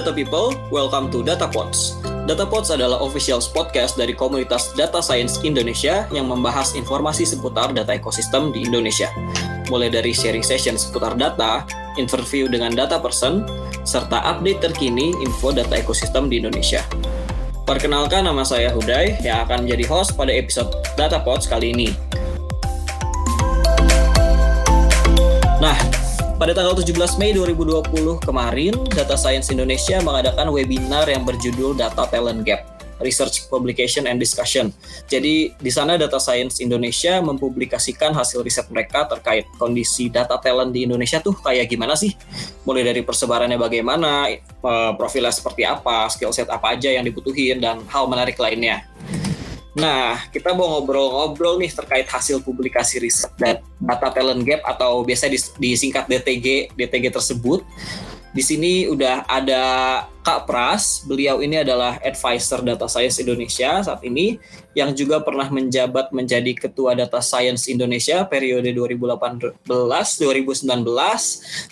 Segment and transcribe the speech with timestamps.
[0.00, 2.00] Data People, welcome to Data Pods.
[2.24, 7.92] Data Pods adalah official podcast dari komunitas Data Science Indonesia yang membahas informasi seputar data
[7.92, 9.12] ekosistem di Indonesia.
[9.68, 11.68] Mulai dari sharing session seputar data,
[12.00, 13.44] interview dengan data person,
[13.84, 16.80] serta update terkini info data ekosistem di Indonesia.
[17.68, 21.92] Perkenalkan nama saya Huday yang akan menjadi host pada episode Data Pods kali ini.
[25.60, 25.99] Nah,
[26.40, 32.48] pada tanggal 17 Mei 2020 kemarin, Data Science Indonesia mengadakan webinar yang berjudul Data Talent
[32.48, 32.64] Gap,
[32.96, 34.72] Research Publication and Discussion.
[35.04, 40.88] Jadi di sana Data Science Indonesia mempublikasikan hasil riset mereka terkait kondisi data talent di
[40.88, 42.16] Indonesia tuh kayak gimana sih?
[42.64, 47.84] Mulai dari persebarannya bagaimana, eh, profilnya seperti apa, skill set apa aja yang dibutuhin, dan
[47.92, 48.88] hal menarik lainnya.
[49.70, 55.30] Nah, kita mau ngobrol-ngobrol nih terkait hasil publikasi riset dan data talent gap atau biasa
[55.62, 57.62] disingkat DTG DTG tersebut.
[58.30, 59.62] Di sini udah ada
[60.22, 64.38] Kak Pras, beliau ini adalah advisor Data Science Indonesia saat ini
[64.70, 69.66] yang juga pernah menjabat menjadi Ketua Data Science Indonesia periode 2018-2019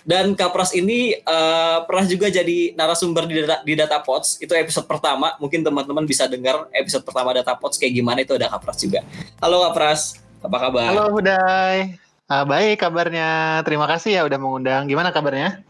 [0.02, 4.50] dan Kak Pras ini uh, pernah juga jadi narasumber di data, di data Pods itu
[4.50, 8.66] episode pertama mungkin teman-teman bisa dengar episode pertama Data Pods kayak gimana itu ada Kak
[8.66, 9.06] Pras juga.
[9.38, 10.90] Halo Kak Pras, apa kabar?
[10.90, 12.07] Halo Hudai.
[12.28, 13.64] Uh, baik kabarnya.
[13.64, 14.84] Terima kasih ya udah mengundang.
[14.84, 15.64] Gimana kabarnya?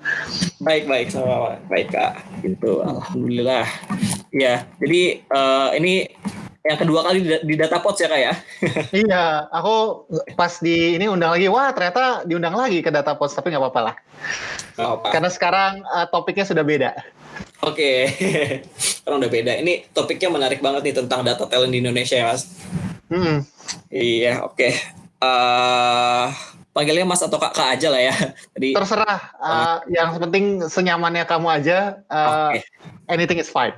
[0.59, 2.19] Baik baik sama baik kak.
[2.42, 2.83] Gitu.
[2.83, 3.62] Alhamdulillah.
[4.34, 4.67] Ya.
[4.83, 6.11] Jadi uh, ini
[6.67, 8.33] yang kedua kali di, di data pots ya kak ya?
[9.06, 9.47] iya.
[9.55, 10.03] Aku
[10.34, 11.47] pas di ini undang lagi.
[11.47, 13.95] Wah ternyata diundang lagi ke data pots tapi nggak apa-apa lah.
[14.83, 15.15] apa.
[15.15, 16.91] Karena sekarang uh, topiknya sudah beda.
[17.62, 18.11] Oke.
[18.11, 18.67] Okay.
[18.98, 19.53] Sekarang udah beda.
[19.62, 22.50] Ini topiknya menarik banget nih tentang data talent di Indonesia ya mas.
[23.06, 23.47] Hmm.
[23.94, 24.59] Iya oke.
[24.59, 26.27] Okay uh,
[26.75, 28.15] panggilnya Mas atau Kak, aja lah ya.
[28.55, 29.19] Jadi terserah.
[29.39, 32.03] Uh, yang penting senyamannya kamu aja.
[32.06, 32.62] Uh, okay.
[33.11, 33.75] Anything is fine.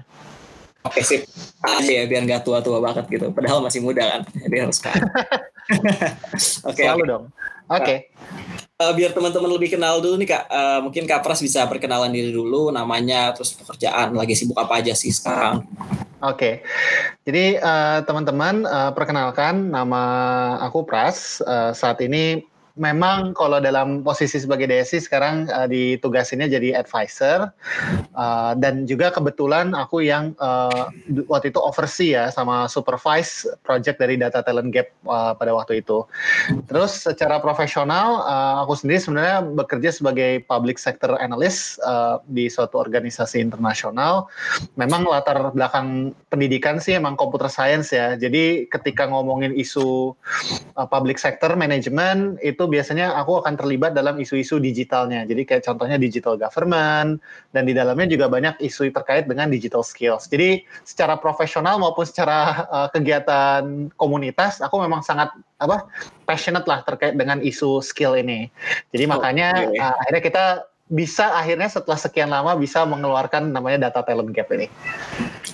[0.80, 1.22] Oke okay, sip.
[1.60, 3.28] Aja ya biar nggak tua-tua banget gitu.
[3.36, 4.22] Padahal masih muda kan.
[4.32, 4.96] Jadi harus kan.
[5.70, 6.72] Oke.
[6.72, 7.10] okay, Selalu okay.
[7.12, 7.24] dong.
[7.70, 7.84] Oke.
[7.86, 7.98] Okay.
[8.80, 12.32] Uh, biar teman-teman lebih kenal dulu nih kak, uh, mungkin kak Pras bisa perkenalan diri
[12.32, 15.68] dulu, namanya, terus pekerjaan, lagi sibuk apa aja sih sekarang?
[16.20, 16.54] Oke, okay.
[17.28, 20.02] jadi uh, teman-teman uh, perkenalkan nama
[20.64, 21.44] aku Pras.
[21.44, 22.40] Uh, saat ini
[22.76, 27.50] memang kalau dalam posisi sebagai DSI sekarang uh, ditugasinnya jadi advisor
[28.14, 30.90] uh, dan juga kebetulan aku yang uh,
[31.30, 36.04] waktu itu oversee ya sama supervise project dari Data Talent Gap uh, pada waktu itu.
[36.66, 42.80] Terus secara profesional uh, aku sendiri sebenarnya bekerja sebagai public sector analyst uh, di suatu
[42.80, 44.26] organisasi internasional.
[44.74, 48.18] Memang latar belakang pendidikan sih emang computer science ya.
[48.18, 50.12] Jadi ketika ngomongin isu
[50.76, 55.24] uh, public sector management itu itu biasanya aku akan terlibat dalam isu-isu digitalnya.
[55.24, 57.16] Jadi kayak contohnya digital government
[57.56, 60.28] dan di dalamnya juga banyak isu terkait dengan digital skills.
[60.28, 65.88] Jadi secara profesional maupun secara uh, kegiatan komunitas aku memang sangat apa
[66.28, 68.52] passionate lah terkait dengan isu skill ini.
[68.92, 69.80] Jadi makanya okay.
[69.80, 70.44] uh, akhirnya kita
[70.90, 74.66] bisa akhirnya setelah sekian lama bisa mengeluarkan namanya data talent gap ini.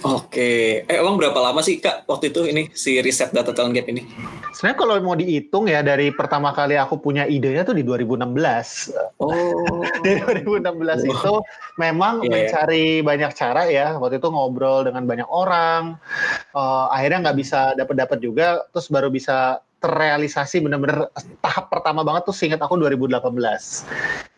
[0.00, 3.84] Oke, eh emang berapa lama sih kak waktu itu ini si riset data talent gap
[3.92, 4.08] ini?
[4.56, 8.32] Sebenarnya kalau mau dihitung ya dari pertama kali aku punya idenya tuh di 2016.
[9.20, 9.84] Oh.
[10.04, 10.96] di 2016 oh.
[11.04, 11.34] itu
[11.76, 12.32] memang yeah.
[12.32, 14.00] mencari banyak cara ya.
[14.00, 16.00] Waktu itu ngobrol dengan banyak orang,
[16.56, 21.12] uh, akhirnya nggak bisa dapat-dapat juga, terus baru bisa terrealisasi benar-benar
[21.44, 23.20] tahap pertama banget tuh seingat aku 2018.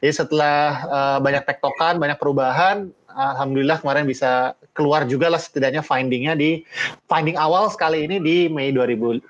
[0.03, 6.35] Jadi setelah uh, banyak tektokan, banyak perubahan, alhamdulillah kemarin bisa keluar juga lah setidaknya findingnya
[6.39, 6.63] di
[7.11, 9.23] finding awal sekali ini di Mei 2020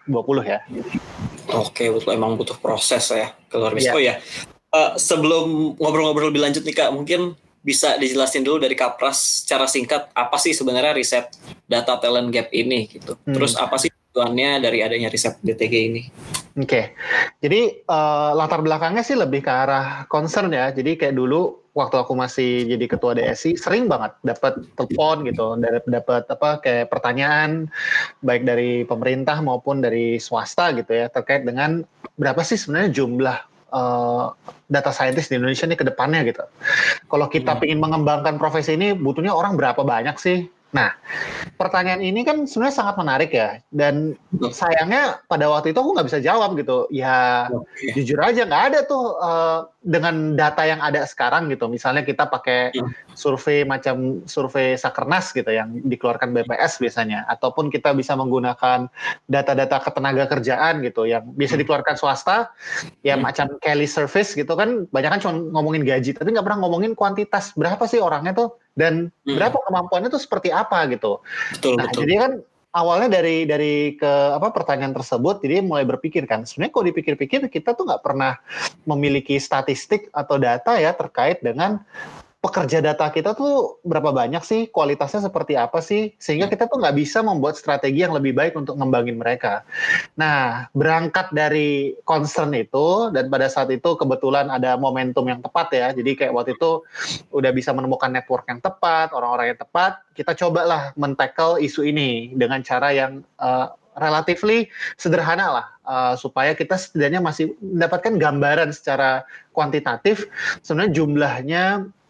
[0.45, 0.61] ya.
[1.57, 3.93] Oke, betul emang butuh proses ya keluar bisa.
[3.93, 3.97] Yeah.
[3.97, 4.15] Oh ya,
[4.77, 7.37] uh, sebelum ngobrol-ngobrol lebih lanjut nih kak, mungkin
[7.69, 11.29] bisa dijelasin dulu dari Kapras secara singkat apa sih sebenarnya riset
[11.69, 13.13] data talent gap ini gitu.
[13.29, 13.37] Hmm.
[13.37, 16.03] Terus apa sih tujuannya dari adanya riset DTG ini?
[16.59, 16.85] Oke, okay.
[17.39, 20.73] jadi uh, latar belakangnya sih lebih ke arah concern ya.
[20.73, 25.55] Jadi kayak dulu waktu aku masih jadi ketua DSI sering banget dapat telepon gitu,
[25.87, 27.71] dapat apa kayak pertanyaan
[28.27, 31.87] baik dari pemerintah maupun dari swasta gitu ya terkait dengan
[32.19, 33.39] berapa sih sebenarnya jumlah
[33.73, 34.33] uh,
[34.69, 36.45] data scientist di Indonesia ini ke depannya gitu.
[37.09, 37.65] Kalau kita hmm.
[37.65, 40.49] ingin mengembangkan profesi ini butuhnya orang berapa banyak sih?
[40.69, 40.93] Nah,
[41.57, 43.65] pertanyaan ini kan sebenarnya sangat menarik ya.
[43.73, 44.21] Dan
[44.53, 46.85] sayangnya pada waktu itu aku nggak bisa jawab gitu.
[46.93, 47.97] Ya okay.
[47.97, 51.73] jujur aja nggak ada tuh uh, dengan data yang ada sekarang gitu.
[51.73, 53.17] Misalnya kita pakai hmm.
[53.17, 57.25] survei macam survei Sakernas gitu yang dikeluarkan BPS biasanya.
[57.33, 58.93] Ataupun kita bisa menggunakan
[59.25, 61.65] data-data ketenaga kerjaan gitu yang bisa hmm.
[61.65, 62.53] dikeluarkan swasta.
[63.01, 63.25] Ya hmm.
[63.25, 64.85] macam Kelly Service gitu kan.
[64.93, 66.13] Banyak kan cuma ngomongin gaji.
[66.13, 67.57] Tapi nggak pernah ngomongin kuantitas.
[67.57, 69.35] Berapa sih orangnya tuh dan hmm.
[69.35, 71.19] berapa kemampuannya itu seperti apa gitu.
[71.59, 72.07] Betul, nah, betul.
[72.07, 72.33] jadi kan
[72.79, 77.75] awalnya dari dari ke apa pertanyaan tersebut jadi mulai berpikir kan sebenarnya kalau dipikir-pikir kita
[77.75, 78.39] tuh nggak pernah
[78.87, 81.83] memiliki statistik atau data ya terkait dengan
[82.39, 86.95] pekerja data kita tuh berapa banyak sih, kualitasnya seperti apa sih, sehingga kita tuh nggak
[86.95, 89.67] bisa membuat strategi yang lebih baik untuk ngembangin mereka.
[90.15, 95.91] Nah, berangkat dari concern itu, dan pada saat itu kebetulan ada momentum yang tepat ya,
[95.91, 96.87] jadi kayak waktu itu
[97.35, 102.63] udah bisa menemukan network yang tepat, orang-orang yang tepat, kita cobalah men-tackle isu ini dengan
[102.63, 105.67] cara yang uh, relatively sederhana lah.
[105.89, 109.25] Uh, supaya kita setidaknya masih mendapatkan gambaran secara
[109.57, 110.29] kuantitatif
[110.61, 111.65] sebenarnya jumlahnya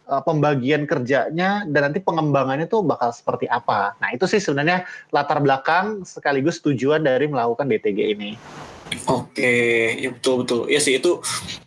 [0.09, 3.95] uh, pembagian kerjanya dan nanti pengembangannya tuh bakal seperti apa.
[4.01, 8.33] Nah itu sih sebenarnya latar belakang sekaligus tujuan dari melakukan DTG ini.
[9.05, 10.61] Oke, ya betul betul.
[10.73, 11.21] Ya sih itu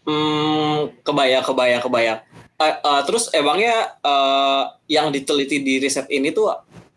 [0.09, 2.13] hmm, kebaya kebaya kebaya.
[2.57, 6.49] Uh, uh, terus emangnya uh, yang diteliti di riset ini tuh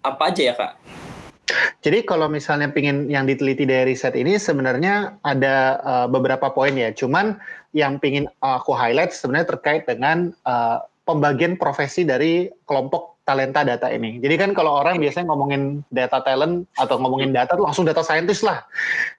[0.05, 0.73] apa aja ya kak?
[1.85, 6.89] Jadi kalau misalnya pingin yang diteliti dari riset ini sebenarnya ada uh, beberapa poin ya.
[6.97, 7.37] Cuman
[7.77, 14.21] yang pingin aku highlight sebenarnya terkait dengan uh, pembagian profesi dari kelompok talenta data ini.
[14.21, 18.45] Jadi kan kalau orang biasanya ngomongin data talent atau ngomongin data tuh langsung data scientist
[18.45, 18.61] lah.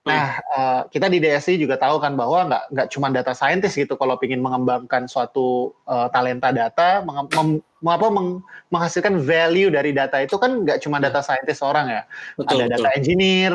[0.05, 3.97] Nah, uh, kita di DSI juga tahu kan bahwa nggak nggak cuma data scientist gitu
[3.97, 10.37] kalau ingin mengembangkan suatu uh, talenta data, mem, apa, meng, menghasilkan value dari data itu
[10.37, 12.01] kan nggak cuma data scientist orang ya.
[12.37, 12.73] Betul, ada betul.
[12.77, 13.53] data engineer,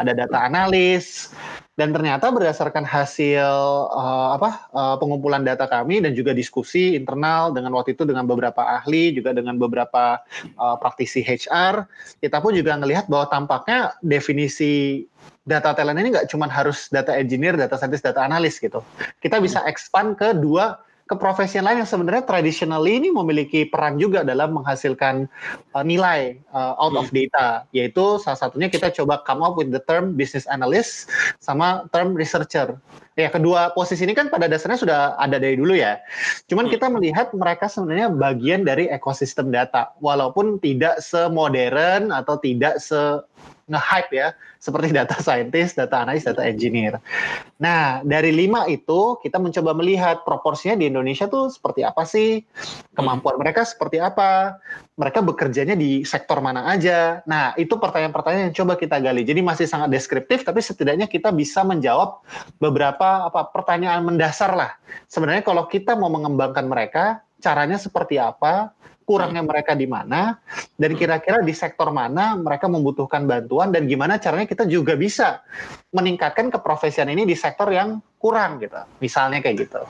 [0.00, 1.28] ada data analis,
[1.80, 3.40] dan ternyata berdasarkan hasil
[3.88, 8.60] uh, apa uh, pengumpulan data kami dan juga diskusi internal dengan waktu itu dengan beberapa
[8.60, 10.20] ahli juga dengan beberapa
[10.60, 11.88] uh, praktisi HR
[12.20, 15.08] kita pun juga melihat bahwa tampaknya definisi
[15.48, 18.84] data talent ini nggak cuma harus data engineer, data scientist, data analis gitu.
[19.24, 20.76] Kita bisa expand ke dua
[21.10, 25.26] keprofesian lain yang sebenarnya traditionally ini memiliki peran juga dalam menghasilkan
[25.74, 27.26] uh, nilai uh, out of hmm.
[27.26, 31.10] data yaitu salah satunya kita coba come up with the term business analyst
[31.42, 32.78] sama term researcher
[33.18, 35.98] ya kedua posisi ini kan pada dasarnya sudah ada dari dulu ya
[36.46, 36.72] cuman hmm.
[36.78, 43.18] kita melihat mereka sebenarnya bagian dari ekosistem data walaupun tidak semodern atau tidak se
[43.70, 44.28] nge-hype ya,
[44.58, 46.98] seperti data scientist, data analis, data engineer.
[47.62, 52.42] Nah, dari lima itu kita mencoba melihat proporsinya di Indonesia tuh seperti apa sih,
[52.98, 54.58] kemampuan mereka seperti apa,
[54.98, 57.22] mereka bekerjanya di sektor mana aja.
[57.24, 59.22] Nah, itu pertanyaan-pertanyaan yang coba kita gali.
[59.24, 62.20] Jadi masih sangat deskriptif, tapi setidaknya kita bisa menjawab
[62.58, 64.76] beberapa apa pertanyaan mendasar lah.
[65.08, 68.76] Sebenarnya kalau kita mau mengembangkan mereka, caranya seperti apa,
[69.10, 70.38] kurangnya mereka di mana,
[70.78, 75.42] dan kira-kira di sektor mana mereka membutuhkan bantuan, dan gimana caranya kita juga bisa
[75.90, 78.78] meningkatkan keprofesian ini di sektor yang kurang gitu.
[79.02, 79.82] Misalnya kayak gitu.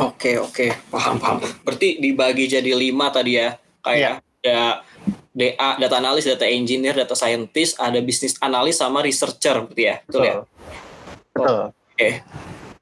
[0.00, 0.72] Oke, oke.
[0.88, 1.44] Paham, paham.
[1.68, 3.60] Berarti dibagi jadi lima tadi ya.
[3.84, 4.10] Kayak ya.
[4.40, 4.58] ada
[5.36, 9.96] DA, data analis, data engineer, data scientist, ada bisnis analis sama researcher berarti ya.
[10.08, 10.24] Betul, Betul.
[10.24, 10.34] ya?
[11.36, 11.56] Betul.
[11.60, 11.68] Oke.
[11.92, 12.12] Okay.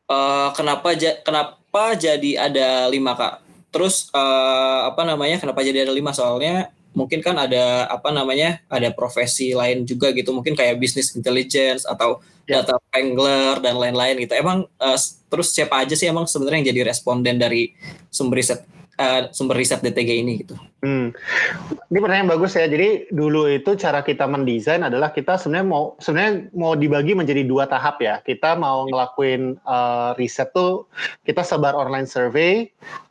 [0.05, 0.89] Uh, eh, kenapa
[1.27, 3.44] kenapa jadi ada lima kak?
[3.75, 5.43] Terus uh, apa namanya?
[5.43, 6.15] Kenapa jadi ada lima?
[6.15, 8.63] Soalnya mungkin kan ada apa namanya?
[8.71, 10.31] Ada profesi lain juga gitu.
[10.31, 12.63] Mungkin kayak business intelligence atau yeah.
[12.63, 14.39] data wrangler dan lain-lain gitu.
[14.39, 17.75] Emang uh, terus siapa aja sih emang sebenarnya yang jadi responden dari
[18.15, 18.63] sumber riset
[18.99, 20.55] uh, sumber riset DTG ini gitu.
[20.85, 21.11] Hmm.
[21.89, 22.69] Ini pertanyaan bagus ya.
[22.69, 27.65] Jadi dulu itu cara kita mendesain adalah kita sebenarnya mau sebenarnya mau dibagi menjadi dua
[27.71, 28.21] tahap ya.
[28.21, 30.87] Kita mau ngelakuin uh, riset tuh
[31.25, 32.69] kita sebar online survey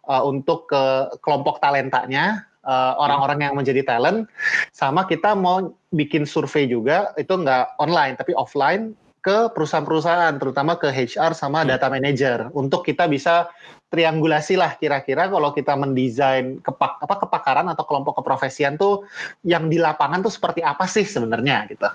[0.07, 4.27] uh, untuk ke kelompok talentanya uh, orang-orang yang menjadi talent
[4.71, 10.91] sama kita mau bikin survei juga itu nggak online tapi offline ke perusahaan-perusahaan terutama ke
[10.91, 13.47] HR sama data manager untuk kita bisa
[13.93, 19.05] triangulasi lah kira-kira kalau kita mendesain kepak apa kepakaran atau kelompok keprofesian tuh
[19.45, 21.85] yang di lapangan tuh seperti apa sih sebenarnya gitu.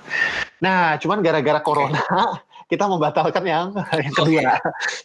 [0.63, 1.99] Nah, cuman gara-gara corona
[2.71, 3.75] kita membatalkan yang
[4.07, 4.31] yang kedua.
[4.31, 4.55] Oh, iya.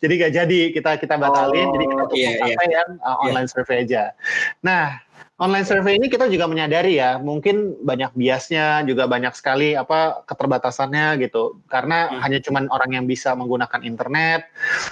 [0.06, 1.66] jadi gak jadi kita kita batalin.
[1.66, 2.76] Oh, jadi kita tuh iya, sampai iya.
[2.78, 3.54] yang uh, online iya.
[3.58, 4.04] survey aja.
[4.62, 5.02] Nah,
[5.42, 11.18] online survey ini kita juga menyadari ya, mungkin banyak biasnya, juga banyak sekali apa keterbatasannya
[11.25, 11.58] gitu.
[11.66, 12.20] Karena hmm.
[12.22, 14.50] hanya cuman orang yang bisa menggunakan internet,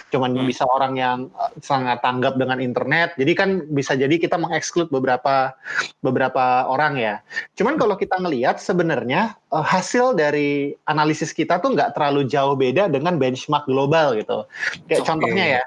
[0.09, 0.47] cuman hmm.
[0.49, 3.13] bisa orang yang uh, sangat tanggap dengan internet.
[3.21, 5.53] Jadi kan bisa jadi kita mengeksklud beberapa
[6.01, 7.15] beberapa orang ya.
[7.53, 12.87] Cuman kalau kita ngelihat sebenarnya uh, hasil dari analisis kita tuh nggak terlalu jauh beda
[12.87, 14.47] dengan benchmark global gitu.
[14.87, 15.07] Kayak okay.
[15.07, 15.63] contohnya ya,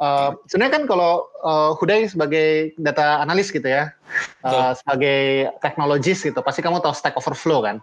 [0.00, 1.12] uh, sebenarnya kan kalau
[1.42, 3.94] uh, Hudai sebagai data analis gitu ya,
[4.42, 7.76] uh, sebagai teknologis gitu, pasti kamu tahu Stack Overflow kan.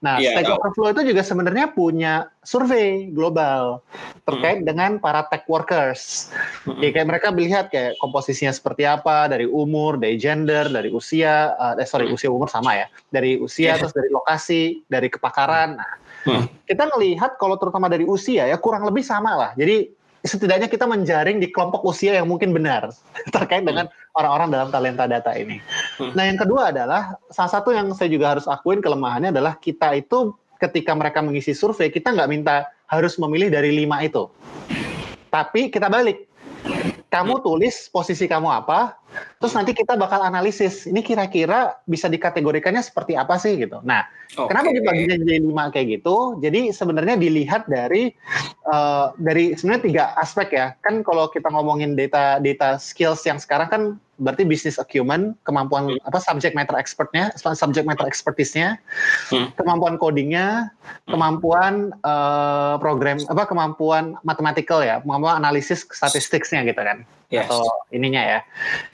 [0.00, 3.82] Nah, yeah, Stack Overflow itu juga sebenarnya punya survei global
[4.24, 4.66] terkait hmm.
[4.66, 6.32] dengan para tech workers.
[6.64, 6.80] Hmm.
[6.80, 11.76] Ya, kayak mereka melihat kayak komposisinya seperti apa dari umur, dari gender, dari usia, uh,
[11.76, 12.16] eh sorry hmm.
[12.16, 13.76] usia umur sama ya, dari usia yeah.
[13.76, 15.76] terus dari lokasi, dari kepakaran.
[15.76, 15.92] Nah,
[16.24, 16.46] hmm.
[16.64, 19.50] kita ngelihat kalau terutama dari usia ya kurang lebih sama lah.
[19.54, 19.92] Jadi
[20.26, 22.90] setidaknya kita menjaring di kelompok usia yang mungkin benar
[23.34, 23.86] terkait dengan
[24.18, 25.62] orang-orang dalam talenta data ini.
[26.00, 26.12] Hmm.
[26.16, 30.34] Nah, yang kedua adalah salah satu yang saya juga harus akuin kelemahannya adalah kita itu
[30.56, 34.30] ketika mereka mengisi survei kita nggak minta harus memilih dari lima itu,
[35.28, 36.24] tapi kita balik.
[37.06, 38.98] Kamu tulis posisi kamu apa,
[39.36, 43.84] Terus nanti kita bakal analisis ini kira-kira bisa dikategorikannya seperti apa sih gitu.
[43.84, 44.48] Nah, okay.
[44.48, 46.40] kenapa dibaginya jadi lima kayak gitu?
[46.40, 48.16] Jadi sebenarnya dilihat dari
[48.64, 50.66] uh, dari sebenarnya tiga aspek ya.
[50.80, 53.82] Kan kalau kita ngomongin data data skills yang sekarang kan
[54.16, 56.08] berarti business acumen, kemampuan hmm.
[56.08, 58.80] apa subject matter expertnya, subject matter expertise-nya,
[59.28, 59.52] hmm.
[59.60, 61.12] kemampuan codingnya, hmm.
[61.12, 67.46] kemampuan uh, program apa kemampuan mathematical ya, kemampuan analisis statistiknya gitu kan yes.
[67.46, 68.40] atau ininya ya.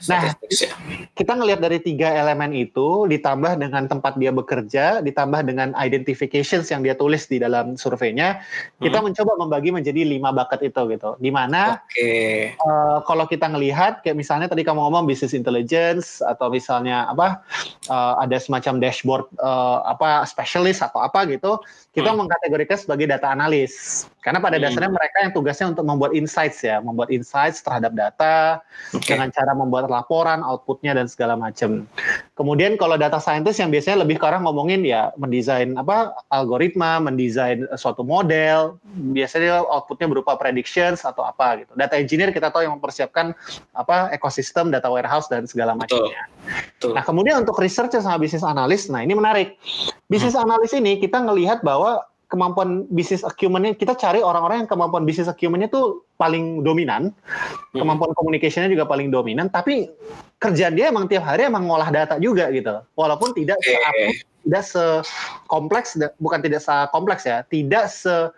[0.09, 0.69] Nah, ya.
[1.13, 6.81] kita ngelihat dari tiga elemen itu ditambah dengan tempat dia bekerja, ditambah dengan identifications yang
[6.81, 8.41] dia tulis di dalam surveinya,
[8.77, 8.83] hmm.
[8.83, 11.15] kita mencoba membagi menjadi lima bucket itu gitu.
[11.21, 12.57] Di mana okay.
[12.61, 17.41] uh, eh, kalau kita ngelihat kayak misalnya tadi kamu ngomong business intelligence atau misalnya apa
[17.89, 21.61] uh, ada semacam dashboard uh, apa specialist atau apa gitu,
[21.93, 22.25] kita hmm.
[22.25, 24.05] mengkategorikan sebagai data analis.
[24.25, 24.65] Karena pada hmm.
[24.65, 29.13] dasarnya mereka yang tugasnya untuk membuat insights ya, membuat insights terhadap data okay.
[29.13, 31.85] dengan cara membuat laporan, outputnya dan segala macam.
[32.33, 37.69] Kemudian kalau data scientist yang biasanya lebih ke arah ngomongin ya mendesain apa algoritma, mendesain
[37.77, 38.81] suatu model,
[39.13, 41.77] biasanya outputnya berupa predictions atau apa gitu.
[41.77, 43.37] Data engineer kita tahu yang mempersiapkan
[43.77, 46.25] apa ekosistem data warehouse dan segala macamnya.
[46.89, 49.53] Nah kemudian untuk researcher sama bisnis analis, nah ini menarik.
[50.09, 50.45] Bisnis hmm.
[50.49, 55.69] analis ini kita ngelihat bahwa kemampuan bisnis acumennya kita cari orang-orang yang kemampuan bisnis acumennya
[55.69, 57.13] tuh paling dominan,
[57.73, 57.77] hmm.
[57.77, 59.91] kemampuan communicationnya juga paling dominan, tapi
[60.41, 63.73] kerjaan dia emang tiap hari emang ngolah data juga gitu, walaupun tidak se
[64.43, 68.31] tidak sekompleks, bukan tidak sekompleks ya, tidak se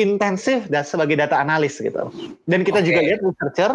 [0.00, 2.08] intensif dan sebagai data analis gitu.
[2.48, 2.86] Dan kita okay.
[2.88, 3.72] juga lihat researcher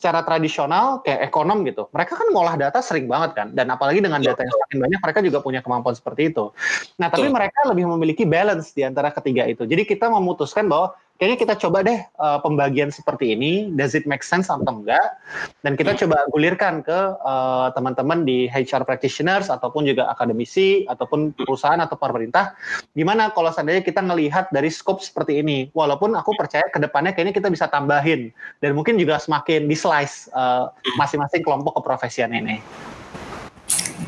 [0.00, 4.24] secara tradisional kayak ekonom gitu, mereka kan ngolah data sering banget kan, dan apalagi dengan
[4.24, 6.56] data yang semakin banyak, mereka juga punya kemampuan seperti itu.
[6.96, 9.68] Nah, tapi mereka lebih memiliki balance di antara ketiga itu.
[9.68, 14.24] Jadi kita memutuskan bahwa kayaknya kita coba deh uh, pembagian seperti ini, does it make
[14.24, 15.20] sense atau enggak?
[15.60, 21.76] Dan kita coba gulirkan ke uh, teman-teman di HR practitioners ataupun juga akademisi ataupun perusahaan
[21.76, 22.56] atau pemerintah,
[22.96, 27.36] gimana kalau seandainya kita ngelihat dari scope seperti ini, walaupun aku percaya ke depannya kayaknya
[27.36, 28.32] kita bisa tambahin
[28.64, 32.64] dan mungkin juga semakin di slice uh, masing-masing kelompok keprofesian ini.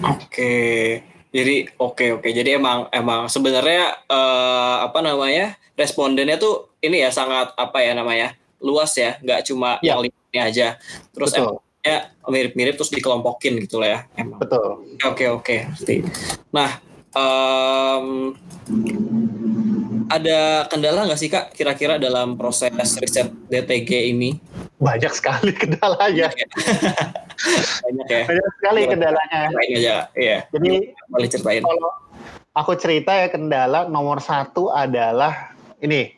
[0.00, 1.11] Oke.
[1.32, 2.20] Jadi oke okay, oke.
[2.22, 2.32] Okay.
[2.36, 8.36] Jadi emang emang sebenarnya uh, apa namanya respondennya tuh ini ya sangat apa ya namanya
[8.62, 9.96] luas ya, nggak cuma ya.
[9.96, 10.76] yang ini aja.
[11.16, 11.58] Terus Betul.
[11.82, 14.00] ya mirip-mirip terus dikelompokin gitu lah ya.
[14.20, 14.38] Emang.
[14.38, 14.84] Betul.
[15.02, 15.56] Oke oke.
[15.82, 16.04] Okay.
[16.52, 16.78] Nah
[17.16, 18.36] um,
[20.18, 24.36] ada kendala nggak sih kak kira-kira dalam proses riset DTG ini?
[24.82, 26.28] Banyak sekali kendalanya.
[27.84, 28.22] Banyak ya.
[28.28, 29.40] Banyak sekali kendalanya.
[29.48, 30.36] Ceritain aja, iya.
[30.52, 30.72] Jadi
[31.08, 31.62] boleh ceritain.
[31.64, 31.90] Kalau
[32.52, 36.14] aku cerita ya kendala nomor satu adalah ini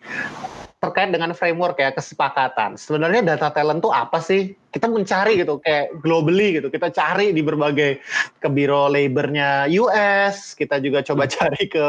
[0.85, 2.77] terkait dengan framework ya kesepakatan.
[2.77, 4.53] Sebenarnya data talent tuh apa sih?
[4.69, 6.69] Kita mencari gitu kayak globally gitu.
[6.69, 8.05] Kita cari di berbagai
[8.37, 11.87] ke biro labornya US, kita juga coba cari ke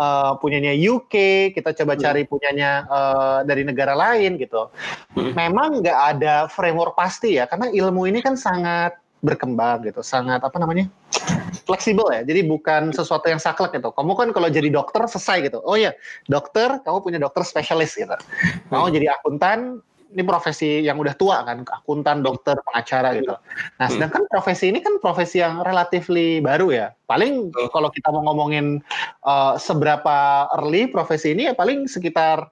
[0.00, 2.00] uh, punyanya UK, kita coba hmm.
[2.00, 4.72] cari punyanya uh, dari negara lain gitu.
[5.12, 5.36] Hmm.
[5.36, 10.56] Memang nggak ada framework pasti ya, karena ilmu ini kan sangat berkembang gitu, sangat apa
[10.56, 10.88] namanya
[11.64, 12.22] fleksibel ya.
[12.26, 13.90] Jadi bukan sesuatu yang saklek gitu.
[13.94, 15.58] Kamu kan kalau jadi dokter selesai gitu.
[15.62, 15.94] Oh ya,
[16.26, 18.14] dokter, kamu punya dokter spesialis gitu.
[18.70, 23.32] Mau jadi akuntan, ini profesi yang udah tua kan, akuntan, dokter, pengacara gitu.
[23.80, 23.92] Nah, hmm.
[23.96, 26.86] sedangkan profesi ini kan profesi yang relatifly baru ya.
[27.08, 28.84] Paling kalau kita mau ngomongin
[29.24, 32.48] uh, seberapa early profesi ini ya paling sekitar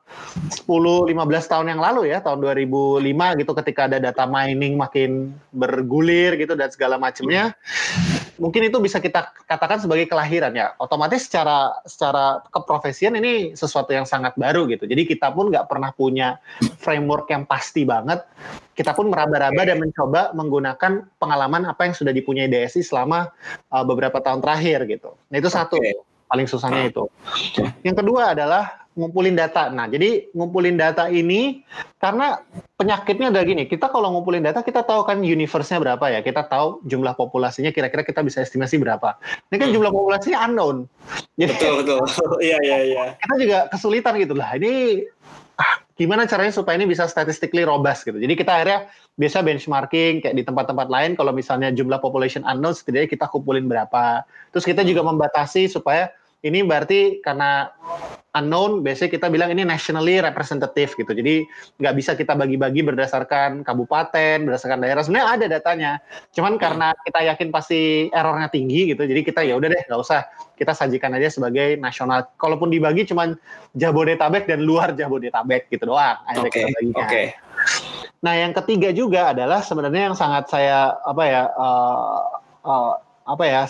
[0.68, 1.12] 10-15
[1.52, 3.04] tahun yang lalu ya, tahun 2005
[3.44, 7.52] gitu ketika ada data mining makin bergulir gitu dan segala macamnya.
[8.40, 10.72] Mungkin itu bisa kita katakan sebagai kelahiran ya.
[10.80, 14.88] Otomatis secara secara keprofesian ini sesuatu yang sangat baru gitu.
[14.88, 16.40] Jadi kita pun nggak pernah punya
[16.80, 18.24] framework yang pasti banget,
[18.72, 23.28] kita pun meraba-raba dan mencoba menggunakan pengalaman apa yang sudah dipunyai DSI selama
[23.68, 25.12] uh, beberapa tahun terakhir gitu.
[25.28, 25.76] Nah itu satu.
[26.30, 27.10] paling susahnya itu.
[27.82, 29.72] Yang kedua adalah ngumpulin data.
[29.72, 31.64] Nah, jadi ngumpulin data ini
[31.96, 32.44] karena
[32.76, 36.84] penyakitnya ada gini, kita kalau ngumpulin data kita tahu kan universe-nya berapa ya, kita tahu
[36.84, 39.16] jumlah populasinya kira-kira kita bisa estimasi berapa.
[39.48, 40.84] Ini kan jumlah populasinya unknown.
[41.40, 41.98] Jadi, betul betul.
[42.46, 43.04] Iya iya iya.
[43.16, 44.52] Kita juga kesulitan gitu lah.
[44.60, 45.04] Ini
[45.56, 48.20] ah, gimana caranya supaya ini bisa statistically robust gitu.
[48.20, 53.08] Jadi kita akhirnya biasa benchmarking kayak di tempat-tempat lain kalau misalnya jumlah population unknown setidaknya
[53.08, 54.24] kita kumpulin berapa.
[54.52, 57.68] Terus kita juga membatasi supaya ini berarti karena
[58.30, 61.10] unknown biasanya kita bilang ini nationally representative gitu.
[61.10, 61.42] Jadi
[61.82, 65.02] nggak bisa kita bagi-bagi berdasarkan kabupaten berdasarkan daerah.
[65.02, 65.92] Sebenarnya ada datanya.
[66.30, 70.26] Cuman karena kita yakin pasti errornya tinggi gitu jadi kita ya udah deh nggak usah.
[70.54, 72.30] Kita sajikan aja sebagai nasional.
[72.38, 73.34] Kalaupun dibagi cuman
[73.74, 76.22] Jabodetabek dan luar Jabodetabek gitu doang.
[76.38, 77.06] Oke okay, oke.
[77.06, 77.26] Okay.
[78.20, 82.20] nah yang ketiga juga adalah sebenarnya yang sangat saya apa ya uh,
[82.64, 82.92] uh,
[83.30, 83.62] apa ya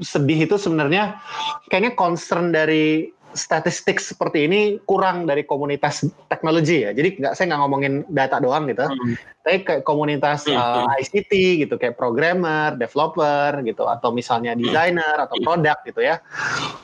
[0.00, 1.20] sedih itu sebenarnya
[1.68, 6.96] kayaknya concern dari statistik seperti ini kurang dari komunitas teknologi ya.
[6.96, 9.14] Jadi nggak saya nggak ngomongin data doang gitu, hmm.
[9.44, 10.56] tapi kayak komunitas hmm.
[10.56, 11.32] uh, ICT
[11.66, 14.60] gitu, kayak programmer, developer gitu, atau misalnya hmm.
[14.64, 16.22] desainer atau produk gitu ya.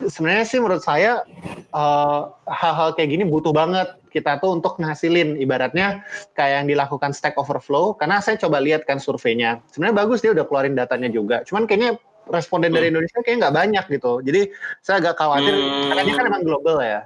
[0.04, 1.24] Sebenarnya sih menurut saya
[1.72, 6.06] uh, hal-hal kayak gini butuh banget kita tuh untuk ngasilin ibaratnya
[6.38, 10.46] kayak yang dilakukan Stack Overflow karena saya coba lihat kan surveinya sebenarnya bagus dia udah
[10.46, 11.98] keluarin datanya juga cuman kayaknya
[12.30, 12.92] responden dari hmm.
[12.96, 14.12] Indonesia kayaknya nggak banyak gitu.
[14.24, 14.40] Jadi
[14.80, 15.88] saya agak khawatir hmm.
[15.92, 17.00] karena dia kan memang global ya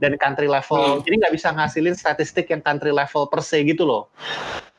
[0.00, 0.80] dan country level.
[0.80, 1.02] Hmm.
[1.04, 4.08] Jadi nggak bisa ngasilin statistik yang country level per se gitu loh.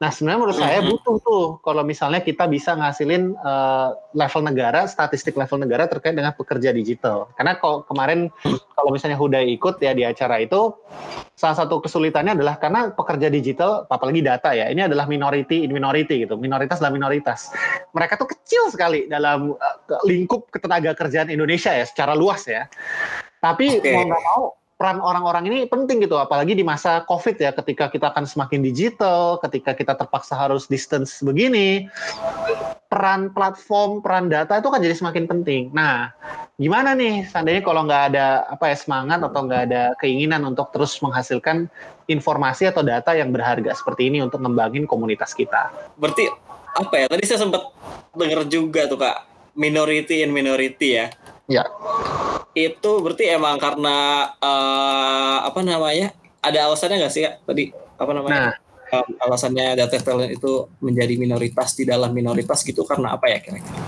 [0.01, 0.65] Nah sebenarnya menurut hmm.
[0.65, 6.17] saya butuh tuh kalau misalnya kita bisa ngasilin uh, level negara, statistik level negara terkait
[6.17, 7.29] dengan pekerja digital.
[7.37, 8.33] Karena kalau kemarin
[8.75, 10.73] kalau misalnya Huda ikut ya di acara itu
[11.33, 16.23] salah satu kesulitannya adalah karena pekerja digital apalagi data ya ini adalah minority in minority
[16.23, 17.51] gitu minoritas dan minoritas
[17.91, 19.75] mereka tuh kecil sekali dalam uh,
[20.07, 22.67] lingkup ketenaga kerjaan Indonesia ya secara luas ya.
[23.43, 23.93] Tapi okay.
[23.93, 24.43] mau nggak mau
[24.83, 29.39] peran orang-orang ini penting gitu, apalagi di masa COVID ya, ketika kita akan semakin digital,
[29.39, 31.87] ketika kita terpaksa harus distance begini,
[32.91, 35.71] peran platform, peran data itu kan jadi semakin penting.
[35.71, 36.11] Nah,
[36.59, 40.99] gimana nih seandainya kalau nggak ada apa ya semangat atau nggak ada keinginan untuk terus
[40.99, 41.71] menghasilkan
[42.11, 45.71] informasi atau data yang berharga seperti ini untuk ngembangin komunitas kita?
[45.95, 46.27] Berarti
[46.75, 47.05] apa ya?
[47.07, 47.71] Tadi saya sempat
[48.19, 51.07] dengar juga tuh kak minority in minority ya.
[51.49, 51.63] Ya.
[52.53, 56.13] Itu berarti emang karena uh, apa namanya?
[56.43, 58.41] Ada alasannya nggak sih kak tadi apa namanya?
[58.51, 58.55] Nah.
[58.93, 63.81] Um, alasannya data talent itu menjadi minoritas di dalam minoritas gitu karena apa ya kira-kira?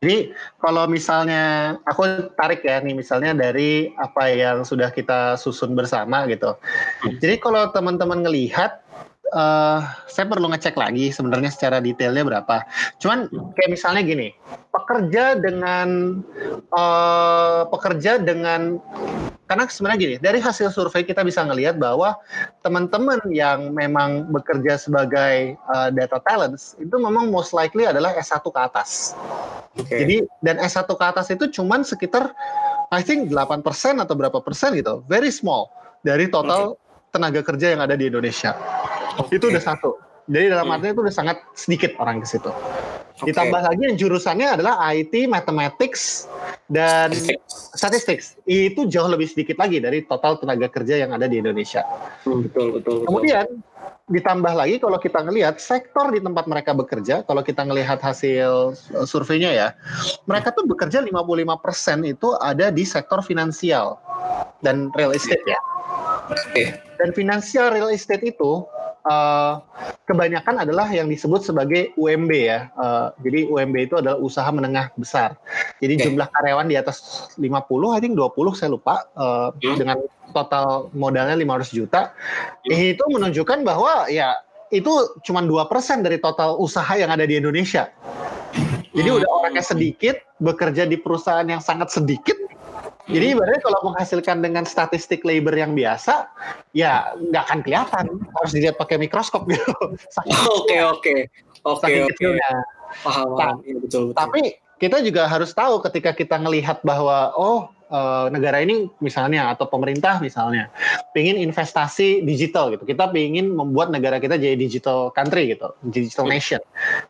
[0.00, 6.24] Jadi kalau misalnya aku tarik ya nih misalnya dari apa yang sudah kita susun bersama
[6.26, 6.56] gitu.
[7.04, 7.20] Hmm.
[7.20, 8.80] Jadi kalau teman-teman ngelihat
[9.32, 12.66] uh, saya perlu ngecek lagi sebenarnya secara detailnya berapa.
[13.02, 14.28] Cuman kayak misalnya gini,
[14.70, 16.20] pekerja dengan
[16.74, 18.78] uh, pekerja dengan
[19.50, 22.14] karena sebenarnya gini, dari hasil survei kita bisa ngelihat bahwa
[22.62, 28.60] teman-teman yang memang bekerja sebagai uh, data talents itu memang most likely adalah S1 ke
[28.62, 29.18] atas.
[29.74, 30.06] Okay.
[30.06, 30.16] Jadi
[30.46, 32.30] dan S1 ke atas itu cuman sekitar
[32.94, 33.66] I think 8%
[33.98, 35.02] atau berapa persen gitu.
[35.10, 35.74] Very small
[36.06, 37.10] dari total okay.
[37.10, 38.54] tenaga kerja yang ada di Indonesia.
[39.18, 39.40] Okay.
[39.40, 39.98] Itu udah satu.
[40.30, 40.74] Jadi dalam hmm.
[40.78, 42.50] artinya itu udah sangat sedikit orang ke situ.
[43.20, 43.34] Okay.
[43.34, 46.30] Ditambah lagi yang jurusannya adalah IT, Mathematics,
[46.70, 47.12] dan
[47.74, 48.38] Statistics.
[48.46, 51.82] Itu jauh lebih sedikit lagi dari total tenaga kerja yang ada di Indonesia.
[52.24, 53.08] Hmm, betul, betul, betul.
[53.10, 53.46] Kemudian
[54.10, 58.74] ditambah lagi kalau kita ngelihat sektor di tempat mereka bekerja, kalau kita ngelihat hasil
[59.06, 59.68] surveinya ya,
[60.24, 63.98] mereka tuh bekerja 55% itu ada di sektor finansial
[64.64, 65.60] dan real estate ya.
[66.30, 66.78] Okay.
[66.98, 68.66] Dan finansial real estate itu
[69.06, 69.62] uh,
[70.04, 72.68] kebanyakan adalah yang disebut sebagai UMB ya.
[72.74, 75.38] Uh, jadi UMB itu adalah usaha menengah besar.
[75.78, 76.04] Jadi okay.
[76.08, 77.46] jumlah karyawan di atas 50,
[77.96, 79.76] I think 20 saya lupa uh, hmm.
[79.78, 79.96] dengan
[80.32, 82.12] total modalnya 500 juta.
[82.66, 82.92] Hmm.
[82.96, 84.34] Itu menunjukkan bahwa ya
[84.70, 84.90] itu
[85.26, 87.90] cuma dua persen dari total usaha yang ada di Indonesia.
[88.90, 89.18] Jadi hmm.
[89.22, 92.34] udah orangnya sedikit, bekerja di perusahaan yang sangat sedikit,
[93.10, 93.34] jadi hmm.
[93.36, 96.30] ibaratnya kalau menghasilkan dengan statistik labor yang biasa,
[96.72, 98.04] ya nggak akan kelihatan.
[98.38, 99.74] Harus dilihat pakai mikroskop gitu.
[100.60, 101.14] Oke oke
[101.66, 102.28] oke oke.
[103.06, 103.56] Paham, paham.
[103.62, 104.16] Ya, betul, betul.
[104.18, 104.40] Tapi
[104.80, 110.22] kita juga harus tahu ketika kita melihat bahwa oh uh, negara ini misalnya atau pemerintah
[110.22, 110.70] misalnya
[111.12, 112.86] ingin investasi digital gitu.
[112.86, 116.32] Kita ingin membuat negara kita jadi digital country gitu, digital iya.
[116.32, 116.62] nation.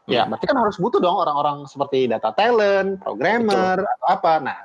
[0.09, 3.95] Ya, berarti kan harus butuh dong orang-orang seperti data talent, programmer Betul.
[3.95, 4.33] atau apa.
[4.43, 4.59] Nah,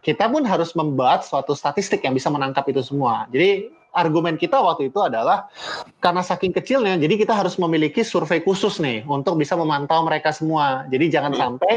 [0.00, 3.28] kita pun harus membuat suatu statistik yang bisa menangkap itu semua.
[3.30, 5.46] Jadi argumen kita waktu itu adalah
[6.02, 10.84] karena saking kecilnya, jadi kita harus memiliki survei khusus nih untuk bisa memantau mereka semua.
[10.90, 11.40] Jadi jangan hmm.
[11.40, 11.74] sampai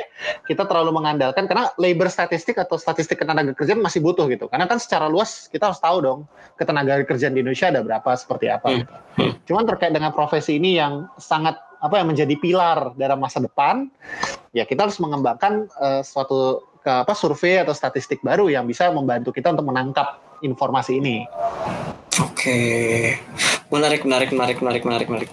[0.49, 4.49] kita terlalu mengandalkan karena labor statistik atau statistik ketenaga kerjaan masih butuh gitu.
[4.49, 6.19] Karena kan secara luas kita harus tahu dong
[6.57, 8.67] ketenaga kerjaan di Indonesia ada berapa seperti apa.
[8.67, 8.83] Hmm.
[9.21, 9.31] Hmm.
[9.45, 13.85] Cuman terkait dengan profesi ini yang sangat apa yang menjadi pilar dalam masa depan,
[14.49, 19.29] ya kita harus mengembangkan uh, suatu ke apa survei atau statistik baru yang bisa membantu
[19.29, 21.27] kita untuk menangkap informasi ini.
[22.17, 22.57] Oke,
[23.69, 25.29] menarik, menarik, menarik, menarik, menarik, menarik.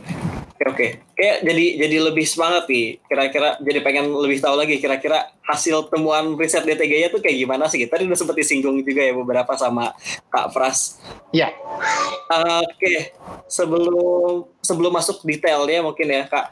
[0.55, 0.87] Oke, oke.
[1.17, 3.01] Kayak jadi jadi lebih semangat nih.
[3.09, 7.89] Kira-kira jadi pengen lebih tahu lagi kira-kira hasil temuan riset DTG-nya tuh kayak gimana sih?
[7.89, 9.97] Tadi udah sempat disinggung juga ya beberapa sama
[10.29, 11.01] Kak Pras.
[11.33, 11.57] Iya.
[12.29, 13.17] Uh, oke, okay.
[13.49, 16.47] sebelum sebelum masuk detailnya mungkin ya Kak.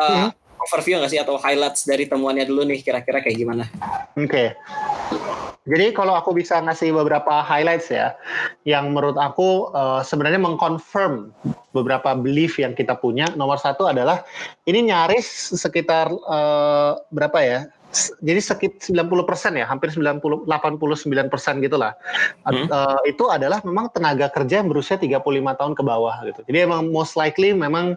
[0.00, 0.30] Uh, hmm.
[0.64, 3.68] Overview nggak sih atau highlights dari temuannya dulu nih kira-kira kayak gimana?
[4.16, 4.32] Oke.
[4.32, 4.48] Okay.
[5.64, 8.12] Jadi kalau aku bisa ngasih beberapa highlights ya,
[8.68, 11.32] yang menurut aku uh, sebenarnya mengkonfirm
[11.72, 13.32] beberapa belief yang kita punya.
[13.32, 14.28] Nomor satu adalah
[14.68, 15.24] ini nyaris
[15.56, 17.60] sekitar uh, berapa ya?
[18.20, 21.94] Jadi sekitar 90 persen ya, hampir 90 89 persen gitulah.
[22.44, 22.66] Hmm.
[22.68, 26.40] Uh, itu adalah memang tenaga kerja yang berusia 35 tahun ke bawah gitu.
[26.50, 27.94] Jadi emang most likely memang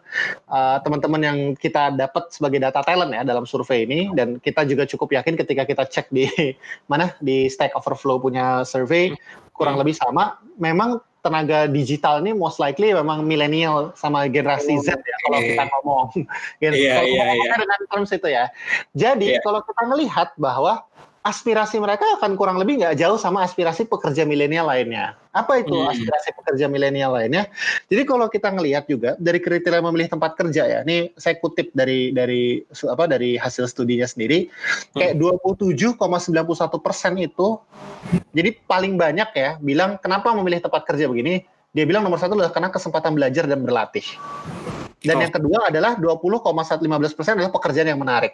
[0.47, 4.85] uh, teman-teman yang kita dapat sebagai data talent ya dalam survei ini dan kita juga
[4.85, 6.29] cukup yakin ketika kita cek di
[6.91, 9.17] mana di Stack Overflow punya survei
[9.57, 9.81] kurang hmm.
[9.83, 15.17] lebih sama, memang tenaga digital ini most likely memang milenial sama generasi oh, Z ya
[15.27, 16.05] kalau kita ngomong.
[16.61, 17.57] Yeah, kalau yeah, yeah.
[17.57, 18.45] dengan terms itu ya.
[18.93, 19.43] Jadi yeah.
[19.43, 20.85] kalau kita melihat bahwa
[21.27, 25.19] aspirasi mereka akan kurang lebih nggak jauh sama aspirasi pekerja milenial lainnya.
[25.35, 25.91] Apa itu hmm.
[25.91, 27.51] aspirasi pekerja milenial lainnya?
[27.91, 32.15] Jadi kalau kita ngelihat juga dari kriteria memilih tempat kerja ya, ini saya kutip dari
[32.15, 34.47] dari apa dari hasil studinya sendiri,
[34.95, 35.43] kayak hmm.
[35.59, 37.59] 27,91 persen itu,
[38.31, 41.43] jadi paling banyak ya bilang kenapa memilih tempat kerja begini?
[41.75, 44.07] Dia bilang nomor satu adalah karena kesempatan belajar dan berlatih.
[44.97, 45.21] Dan oh.
[45.21, 48.33] yang kedua adalah 20,15 persen adalah pekerjaan yang menarik.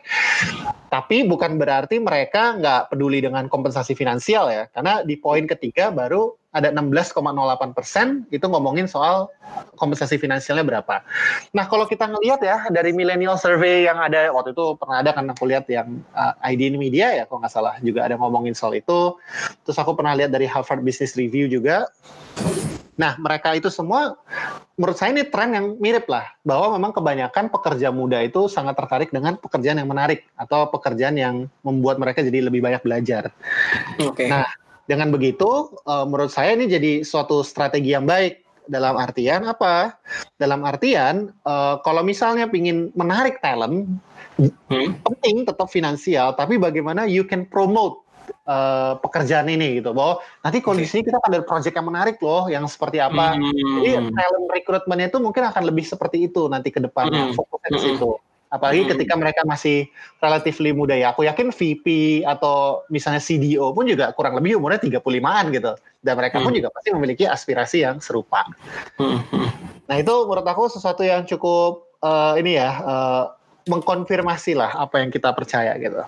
[0.88, 6.32] Tapi bukan berarti mereka nggak peduli dengan kompensasi finansial ya, karena di poin ketiga baru
[6.54, 9.28] ada 16,08 persen itu ngomongin soal
[9.73, 11.02] kompensasi finansialnya berapa.
[11.52, 15.26] Nah kalau kita ngelihat ya dari millennial survey yang ada waktu itu pernah ada kan
[15.34, 19.17] aku lihat yang uh, ID Media ya kalau nggak salah juga ada ngomongin soal itu.
[19.65, 21.89] Terus aku pernah lihat dari Harvard Business Review juga
[22.93, 24.13] Nah, mereka itu semua
[24.74, 29.14] menurut saya ini tren yang mirip lah bahwa memang kebanyakan pekerja muda itu sangat tertarik
[29.14, 33.30] dengan pekerjaan yang menarik atau pekerjaan yang membuat mereka jadi lebih banyak belajar.
[34.02, 34.34] Okay.
[34.34, 34.50] Nah,
[34.90, 39.96] dengan begitu uh, menurut saya ini jadi suatu strategi yang baik dalam artian apa?
[40.40, 43.88] Dalam artian uh, kalau misalnya ingin menarik talent
[44.40, 44.90] hmm?
[45.06, 48.03] penting tetap finansial, tapi bagaimana you can promote
[48.48, 53.00] uh, pekerjaan ini gitu bahwa nanti kondisinya kita ada project yang menarik loh yang seperti
[53.00, 53.84] apa hmm.
[53.84, 57.36] jadi talent recruitmentnya itu mungkin akan lebih seperti itu nanti ke depannya hmm.
[57.36, 58.12] fokusnya ke situ
[58.54, 58.92] apalagi hmm.
[58.94, 59.90] ketika mereka masih
[60.22, 65.50] relatively muda ya aku yakin VP atau misalnya CDO pun juga kurang lebih umurnya 35-an
[65.50, 65.74] gitu
[66.06, 66.46] dan mereka hmm.
[66.46, 68.46] pun juga pasti memiliki aspirasi yang serupa
[69.02, 69.20] hmm.
[69.90, 73.24] nah itu menurut aku sesuatu yang cukup uh, ini ya uh,
[73.66, 76.06] mengkonfirmasi lah apa yang kita percaya gitu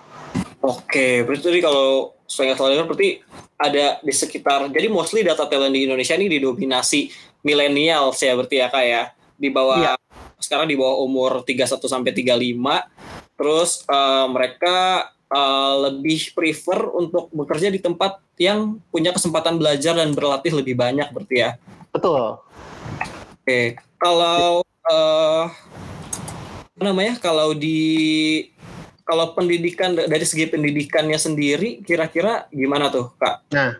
[0.66, 3.22] Oke, berarti kalau saya nggak salah dengar berarti
[3.54, 7.08] ada di sekitar jadi mostly data talent di Indonesia ini didominasi
[7.46, 9.02] milenial ya berarti ya kak ya?
[9.38, 9.94] Di bawah ya.
[10.42, 17.70] sekarang di bawah umur 31 sampai 35 terus uh, mereka uh, lebih prefer untuk bekerja
[17.70, 21.50] di tempat yang punya kesempatan belajar dan berlatih lebih banyak berarti ya?
[21.94, 22.42] Betul.
[23.38, 25.46] Oke kalau uh,
[26.76, 28.50] apa namanya kalau di
[29.06, 33.46] kalau pendidikan dari segi pendidikannya sendiri kira-kira gimana tuh kak?
[33.54, 33.78] Nah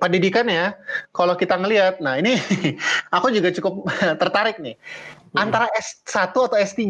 [0.00, 0.76] pendidikan ya
[1.12, 2.36] kalau kita ngelihat nah ini
[3.16, 3.88] aku juga cukup
[4.20, 5.36] tertarik nih hmm.
[5.36, 6.80] antara S1 atau S3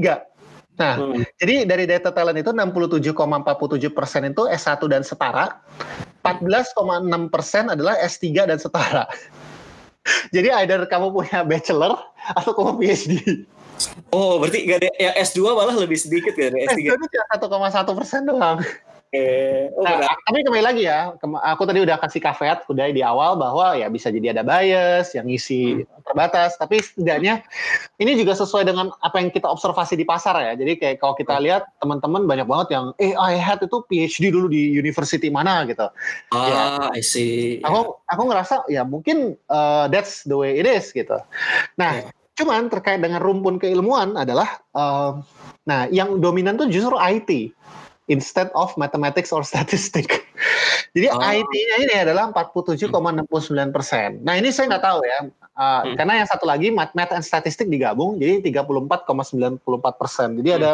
[0.79, 1.27] nah hmm.
[1.43, 5.61] jadi dari data talent itu 67,47 persen itu S1 dan setara
[6.23, 9.05] 14,6 persen adalah S3 dan setara
[10.35, 11.99] jadi either kamu punya bachelor
[12.39, 13.45] atau kamu PhD
[14.11, 16.77] Oh, berarti gak ada yang S2 malah lebih sedikit ya dari S3.
[16.77, 18.59] S2 itu cuma 1,1 persen doang.
[19.11, 23.35] Eh, oh, nah, tapi kembali lagi ya, aku tadi udah kasih caveat udah di awal
[23.35, 26.07] bahwa ya bisa jadi ada bias yang ngisi hmm.
[26.07, 27.43] terbatas, tapi setidaknya
[27.99, 30.55] ini juga sesuai dengan apa yang kita observasi di pasar ya.
[30.55, 31.43] Jadi kayak kalau kita hmm.
[31.43, 35.91] lihat teman-teman banyak banget yang eh I had itu PhD dulu di university mana gitu.
[36.31, 36.95] Ah, ya.
[36.95, 37.59] I see.
[37.67, 41.19] Aku aku ngerasa ya mungkin uh, that's the way it is gitu.
[41.75, 45.21] Nah, yeah Cuman terkait dengan rumpun keilmuan adalah, uh,
[45.69, 47.53] nah yang dominan tuh justru IT
[48.11, 50.27] instead of mathematics or statistic.
[50.97, 51.23] Jadi oh.
[51.23, 52.91] IT-nya ini adalah 47,69
[53.71, 54.19] persen.
[54.27, 55.21] Nah ini saya nggak tahu ya,
[55.55, 55.95] uh, hmm.
[55.95, 59.63] karena yang satu lagi math, math and statistik digabung, jadi 34,94
[59.95, 60.29] persen.
[60.43, 60.59] Jadi hmm.
[60.59, 60.73] ada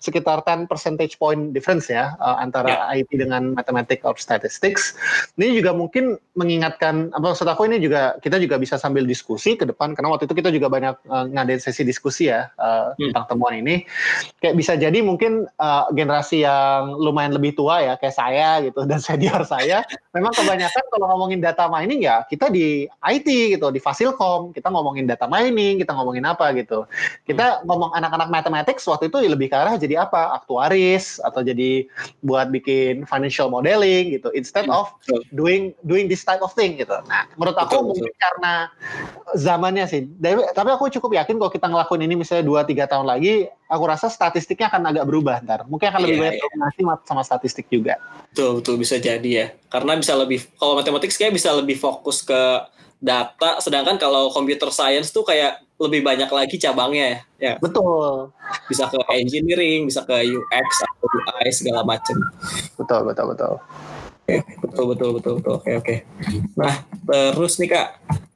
[0.00, 3.04] sekitar 10 percentage point difference ya uh, antara yeah.
[3.04, 4.96] IT dengan mathematics or statistics.
[5.36, 9.68] Ini juga mungkin mengingatkan, apa maksud aku ini juga kita juga bisa sambil diskusi ke
[9.68, 13.12] depan, karena waktu itu kita juga banyak uh, ngadain sesi diskusi ya uh, hmm.
[13.12, 13.84] tentang temuan ini.
[14.40, 19.00] Kayak bisa jadi mungkin uh, generasi yang lumayan lebih tua ya, kayak saya gitu dan
[19.06, 19.82] senior saya,
[20.14, 23.28] memang kebanyakan kalau ngomongin data mining ya kita di IT
[23.58, 26.86] gitu, di Fasilkom, kita ngomongin data mining, kita ngomongin apa gitu.
[27.26, 27.66] Kita hmm.
[27.66, 30.36] ngomong anak-anak mathematics waktu itu lebih ke arah jadi apa?
[30.38, 31.86] Aktuaris atau jadi
[32.22, 34.78] buat bikin financial modeling gitu instead hmm.
[34.78, 34.90] of
[35.34, 36.94] doing doing this type of thing gitu.
[37.06, 38.22] Nah, menurut aku betul, mungkin betul.
[38.22, 38.54] karena
[39.34, 40.06] zamannya sih.
[40.54, 44.10] Tapi aku cukup yakin kalau kita ngelakuin ini misalnya 2 3 tahun lagi, aku rasa
[44.10, 45.62] statistiknya akan agak berubah ntar.
[45.70, 46.98] Mungkin akan lebih yeah, banyak yeah.
[47.06, 48.02] sama statistik juga.
[48.34, 49.46] Betul, betul bisa jadi ya.
[49.70, 52.66] Karena bisa lebih kalau matematik kayak bisa lebih fokus ke
[52.98, 57.56] data, sedangkan kalau computer science tuh kayak lebih banyak lagi cabangnya ya.
[57.62, 58.34] Betul.
[58.68, 62.18] Bisa ke engineering, bisa ke UX atau UI segala macam.
[62.76, 63.54] Betul, betul, betul.
[64.30, 65.52] Oke, betul, betul, betul, betul.
[65.58, 65.94] Oke, oke.
[66.54, 66.74] Nah,
[67.34, 67.88] terus nih kak,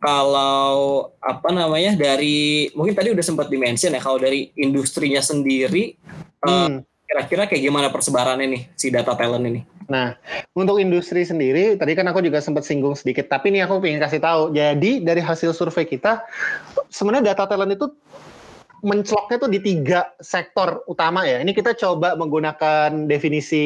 [0.03, 5.95] kalau apa namanya dari mungkin tadi udah sempat dimention ya, kalau dari industrinya sendiri,
[6.43, 6.51] hmm.
[6.51, 6.69] uh,
[7.07, 9.63] kira-kira kayak gimana persebarannya nih si data talent ini?
[9.87, 10.19] Nah,
[10.57, 14.19] untuk industri sendiri, tadi kan aku juga sempat singgung sedikit, tapi ini aku ingin kasih
[14.19, 14.51] tahu.
[14.51, 16.25] Jadi dari hasil survei kita,
[16.91, 17.87] sebenarnya data talent itu
[18.85, 21.41] menceloknya tuh di tiga sektor utama ya.
[21.41, 23.65] Ini kita coba menggunakan definisi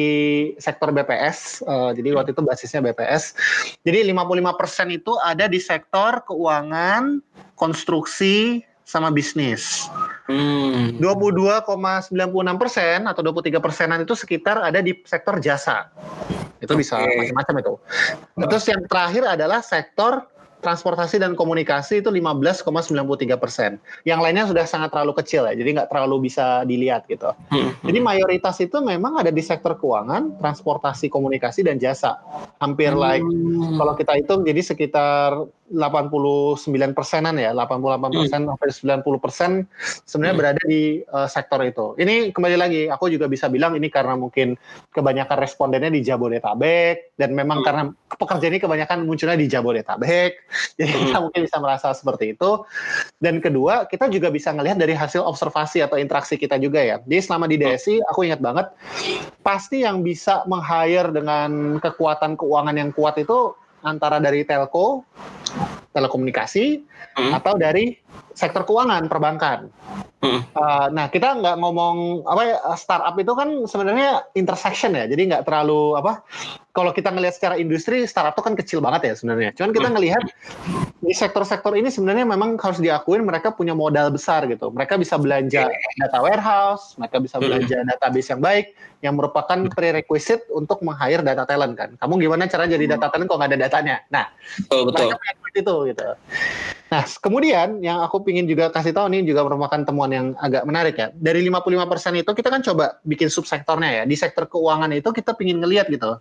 [0.55, 1.61] sektor BPS.
[1.67, 3.35] Uh, eh, jadi waktu itu basisnya BPS.
[3.83, 7.19] Jadi 55% itu ada di sektor keuangan,
[7.59, 9.85] konstruksi, sama bisnis.
[10.25, 10.97] Hmm.
[10.97, 12.09] 22,96
[12.57, 15.93] persen atau 23 persenan itu sekitar ada di sektor jasa.
[16.57, 16.81] Itu okay.
[16.81, 17.73] bisa macam-macam itu.
[18.49, 20.25] Terus yang terakhir adalah sektor
[20.59, 23.79] transportasi dan komunikasi itu 15,93 persen.
[24.03, 27.31] Yang lainnya sudah sangat terlalu kecil ya, jadi nggak terlalu bisa dilihat gitu.
[27.51, 27.71] Hmm.
[27.83, 32.19] Jadi mayoritas itu memang ada di sektor keuangan, transportasi, komunikasi dan jasa.
[32.59, 32.99] Hampir hmm.
[32.99, 33.25] like
[33.79, 38.49] kalau kita hitung jadi sekitar 89 persenan ya, 88 persen hmm.
[38.49, 38.69] sampai
[39.05, 39.51] 90 persen
[40.03, 40.41] sebenarnya hmm.
[40.41, 40.81] berada di
[41.13, 41.93] uh, sektor itu.
[42.01, 44.57] Ini kembali lagi, aku juga bisa bilang ini karena mungkin
[44.91, 47.65] kebanyakan respondennya di Jabodetabek dan memang hmm.
[47.65, 47.83] karena
[48.17, 50.31] pekerja ini kebanyakan munculnya di Jabodetabek,
[50.81, 51.01] jadi hmm.
[51.13, 52.65] kita mungkin bisa merasa seperti itu.
[53.21, 56.97] Dan kedua, kita juga bisa melihat dari hasil observasi atau interaksi kita juga ya.
[57.03, 58.71] Jadi selama di DSI, aku ingat banget,
[59.45, 63.53] pasti yang bisa meng-hire dengan kekuatan keuangan yang kuat itu
[63.83, 65.07] antara dari telco,
[65.99, 66.79] telekomunikasi,
[67.19, 67.31] hmm.
[67.35, 67.99] atau dari
[68.31, 69.67] sektor keuangan, perbankan.
[70.19, 70.43] Hmm.
[70.51, 75.43] Uh, nah kita nggak ngomong apa ya startup itu kan sebenarnya intersection ya, jadi nggak
[75.47, 76.23] terlalu apa.
[76.71, 79.51] Kalau kita ngelihat secara industri startup itu kan kecil banget ya sebenarnya.
[79.59, 79.95] Cuman kita hmm.
[79.99, 80.23] ngelihat
[80.99, 84.67] di sektor-sektor ini sebenarnya memang harus diakuin mereka punya modal besar gitu.
[84.67, 90.83] Mereka bisa belanja data warehouse, mereka bisa belanja database yang baik, yang merupakan prerequisite untuk
[90.83, 91.89] meng-hire data talent kan.
[91.95, 93.95] Kamu gimana cara jadi data talent kalau nggak ada datanya?
[94.11, 94.27] Nah,
[94.67, 95.07] betul, betul.
[95.49, 96.07] itu gitu.
[96.89, 100.95] Nah, kemudian yang aku pingin juga kasih tahu nih juga merupakan temuan yang agak menarik
[100.99, 101.07] ya.
[101.15, 104.03] Dari 55% itu kita kan coba bikin subsektornya ya.
[104.03, 106.19] Di sektor keuangan itu kita pingin ngelihat gitu.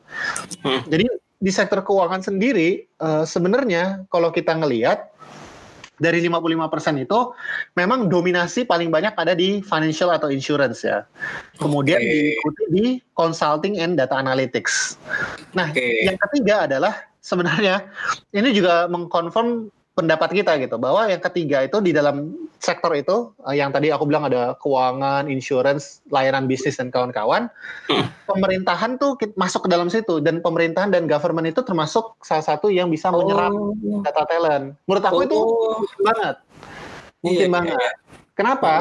[0.62, 0.84] Hmm.
[0.86, 1.08] Jadi
[1.38, 5.06] di sektor keuangan sendiri uh, sebenarnya kalau kita ngelihat
[5.98, 7.34] dari 55% itu
[7.74, 11.02] memang dominasi paling banyak ada di financial atau insurance ya.
[11.58, 12.38] Kemudian okay.
[12.38, 12.86] diikuti di
[13.18, 14.94] consulting and data analytics.
[15.58, 16.06] Nah, okay.
[16.06, 17.90] yang ketiga adalah sebenarnya
[18.30, 22.30] ini juga mengkonfirm pendapat kita gitu bahwa yang ketiga itu di dalam
[22.62, 27.50] sektor itu eh, yang tadi aku bilang ada keuangan, insurance, layanan bisnis dan kawan-kawan,
[27.90, 28.06] hmm.
[28.30, 32.86] pemerintahan tuh masuk ke dalam situ dan pemerintahan dan government itu termasuk salah satu yang
[32.94, 33.74] bisa menyerap oh.
[34.06, 34.78] data talent.
[34.86, 35.26] Menurut aku oh.
[35.26, 35.38] itu
[35.82, 36.36] mungkin banget,
[37.18, 37.74] mungkin iya, banget.
[37.74, 37.90] Iya.
[38.38, 38.72] Kenapa?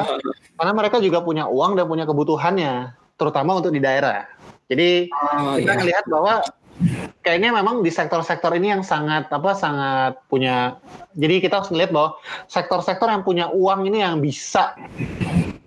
[0.53, 4.29] Karena mereka juga punya uang dan punya kebutuhannya, terutama untuk di daerah.
[4.69, 5.81] Jadi oh, kita iya.
[5.81, 6.45] melihat bahwa
[7.25, 10.77] kayaknya memang di sektor-sektor ini yang sangat apa sangat punya
[11.17, 12.09] jadi kita harus melihat bahwa
[12.45, 14.77] sektor-sektor yang punya uang ini yang bisa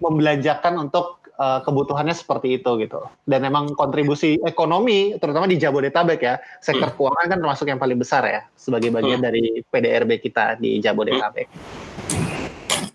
[0.00, 6.34] membelanjakan untuk uh, kebutuhannya seperti itu gitu dan memang kontribusi ekonomi terutama di Jabodetabek ya
[6.62, 6.96] sektor hmm.
[6.96, 9.26] keuangan kan termasuk yang paling besar ya sebagai bagian hmm.
[9.26, 11.48] dari PDRB kita di Jabodetabek.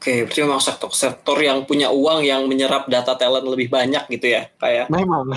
[0.06, 4.54] Oke, berarti memang sektor-sektor yang punya uang yang menyerap data talent lebih banyak gitu ya,
[4.62, 4.86] kayak.
[4.93, 5.34] Memang.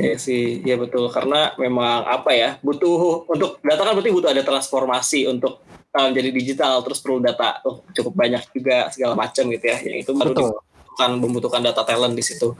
[0.00, 4.40] Ya sih, ya betul karena memang apa ya butuh untuk data kan berarti butuh ada
[4.40, 5.60] transformasi untuk
[5.92, 9.98] um, jadi digital terus perlu data oh, cukup banyak juga segala macam gitu ya yang
[10.00, 10.32] itu baru
[10.92, 12.52] membutuhkan membutuhkan data talent di situ.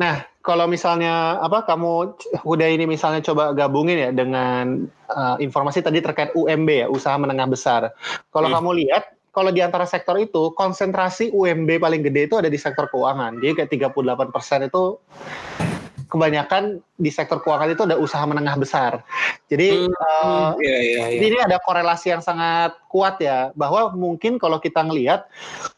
[0.00, 6.00] Nah, kalau misalnya apa kamu udah ini misalnya coba gabungin ya dengan uh, informasi tadi
[6.00, 7.92] terkait UMB ya, usaha menengah besar.
[8.32, 8.56] Kalau hmm.
[8.56, 9.04] kamu lihat
[9.36, 13.36] kalau di antara sektor itu konsentrasi UMB paling gede itu ada di sektor keuangan.
[13.36, 14.96] Jadi kayak 38% itu
[16.08, 19.04] kebanyakan di sektor keuangan itu ada usaha menengah besar.
[19.52, 21.20] Jadi hmm, uh, iya, iya, iya.
[21.20, 25.28] ini ada korelasi yang sangat kuat ya bahwa mungkin kalau kita ngelihat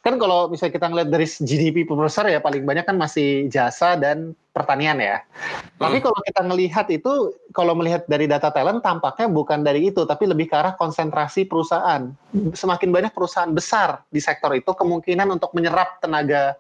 [0.07, 4.38] kan kalau misalnya kita ngelihat dari GDP perbesar ya paling banyak kan masih jasa dan
[4.52, 5.22] pertanian ya.
[5.22, 5.87] Hmm.
[5.87, 10.26] Tapi kalau kita melihat itu, kalau melihat dari data talent tampaknya bukan dari itu, tapi
[10.26, 12.11] lebih ke arah konsentrasi perusahaan.
[12.56, 16.58] Semakin banyak perusahaan besar di sektor itu, kemungkinan untuk menyerap tenaga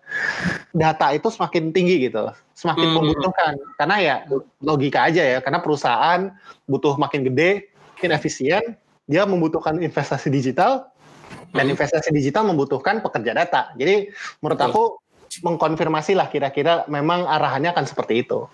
[0.70, 2.96] data itu semakin tinggi gitu, semakin hmm.
[2.96, 3.52] membutuhkan.
[3.74, 4.16] Karena ya
[4.62, 6.30] logika aja ya, karena perusahaan
[6.70, 8.62] butuh makin gede, makin efisien,
[9.10, 10.86] dia membutuhkan investasi digital,
[11.50, 11.74] dan hmm.
[11.74, 13.72] investasi digital membutuhkan pekerja data.
[13.74, 14.82] Jadi menurut aku
[15.42, 18.46] mengkonfirmasi lah kira-kira memang arahannya akan seperti itu.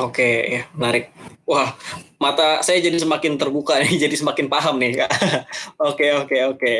[0.00, 1.12] Oke, ya, menarik.
[1.44, 1.76] Wah,
[2.16, 5.10] mata saya jadi semakin terbuka nih, jadi semakin paham nih, Kak.
[5.90, 6.74] oke, oke, oke.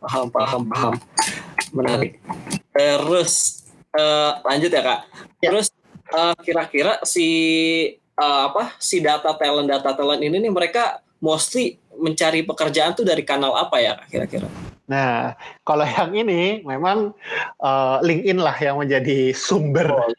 [0.00, 0.94] Paham, paham, paham.
[1.72, 2.20] Menarik.
[2.72, 3.64] Terus
[3.96, 5.00] uh, lanjut ya, Kak.
[5.42, 5.48] Ya.
[5.52, 5.68] Terus
[6.12, 7.28] uh, kira-kira si
[8.16, 13.24] uh, apa si data talent data talent ini nih mereka mostly mencari pekerjaan tuh dari
[13.24, 14.48] kanal apa ya kira-kira?
[14.86, 15.34] Nah,
[15.66, 17.12] kalau yang ini memang
[17.62, 20.10] uh, LinkedIn lah yang menjadi sumber oh,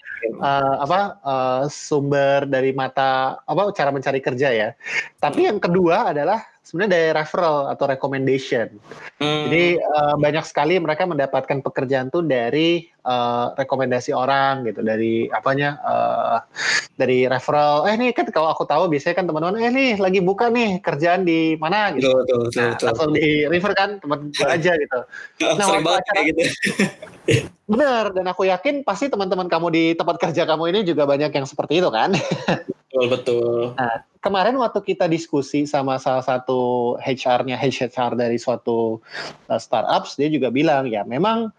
[0.44, 4.70] uh, apa uh, sumber dari mata apa cara mencari kerja ya.
[5.20, 8.68] Tapi yang kedua adalah sebenarnya dari referral atau recommendation.
[9.24, 9.48] Hmm.
[9.48, 15.80] Jadi uh, banyak sekali mereka mendapatkan pekerjaan tuh dari uh, rekomendasi orang gitu, dari apanya
[15.80, 16.38] uh,
[17.00, 17.88] dari referral.
[17.88, 21.24] Eh nih kan kalau aku tahu biasanya kan teman-teman eh nih lagi buka nih kerjaan
[21.24, 22.12] di mana gitu.
[22.12, 22.88] Betul, betul, betul, nah, betul.
[22.92, 24.20] Langsung di refer kan teman
[24.60, 25.00] aja gitu.
[25.40, 26.42] Nah, Sering banget kayak gitu.
[27.68, 31.44] Bener, dan aku yakin pasti teman-teman kamu di tempat kerja kamu ini juga banyak yang
[31.44, 32.16] seperti itu kan.
[32.88, 33.76] Betul betul.
[33.76, 39.02] Nah, kemarin waktu kita diskusi sama salah satu HR-nya HR dari suatu
[39.50, 41.52] uh, startups, dia juga bilang ya memang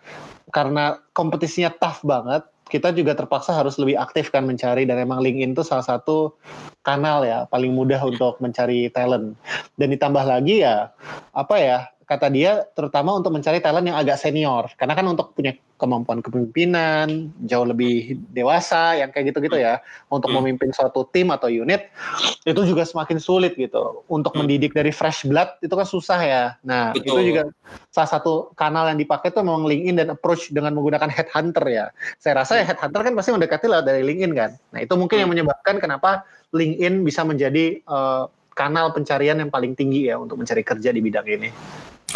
[0.50, 5.56] karena kompetisinya tough banget, kita juga terpaksa harus lebih aktif kan mencari dan memang LinkedIn
[5.56, 6.36] itu salah satu
[6.84, 9.36] kanal ya paling mudah untuk mencari talent.
[9.76, 10.92] Dan ditambah lagi ya
[11.32, 15.52] apa ya kata dia terutama untuk mencari talent yang agak senior karena kan untuk punya
[15.76, 20.40] kemampuan kepemimpinan jauh lebih dewasa yang kayak gitu-gitu ya untuk hmm.
[20.40, 21.92] memimpin suatu tim atau unit
[22.48, 24.40] itu juga semakin sulit gitu untuk hmm.
[24.40, 27.20] mendidik dari fresh blood itu kan susah ya nah Betul.
[27.20, 27.42] itu juga
[27.92, 32.40] salah satu kanal yang dipakai itu memang LinkedIn dan approach dengan menggunakan headhunter ya saya
[32.40, 35.22] rasa ya headhunter kan pasti mendekati lah dari LinkedIn kan nah itu mungkin hmm.
[35.28, 36.24] yang menyebabkan kenapa
[36.56, 41.26] LinkedIn bisa menjadi uh, kanal pencarian yang paling tinggi ya untuk mencari kerja di bidang
[41.30, 41.48] ini.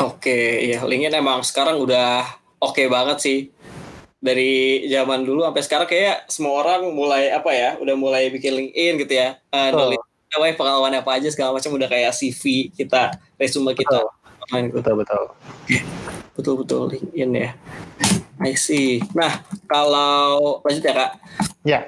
[0.00, 2.24] Oke, ya LinkedIn emang sekarang udah
[2.56, 3.38] oke okay banget sih.
[4.22, 8.94] Dari zaman dulu sampai sekarang kayak semua orang mulai apa ya, udah mulai bikin LinkedIn
[9.04, 9.36] gitu ya.
[9.52, 10.00] Uh, oh.
[10.32, 14.00] pengalaman apa aja segala macam udah kayak CV kita, resume kita.
[14.48, 14.96] Betul, betul.
[14.96, 15.24] Betul,
[16.32, 17.50] betul, betul LinkedIn ya.
[18.40, 19.04] I see.
[19.12, 21.10] Nah, kalau lanjut ya kak.
[21.62, 21.80] Ya.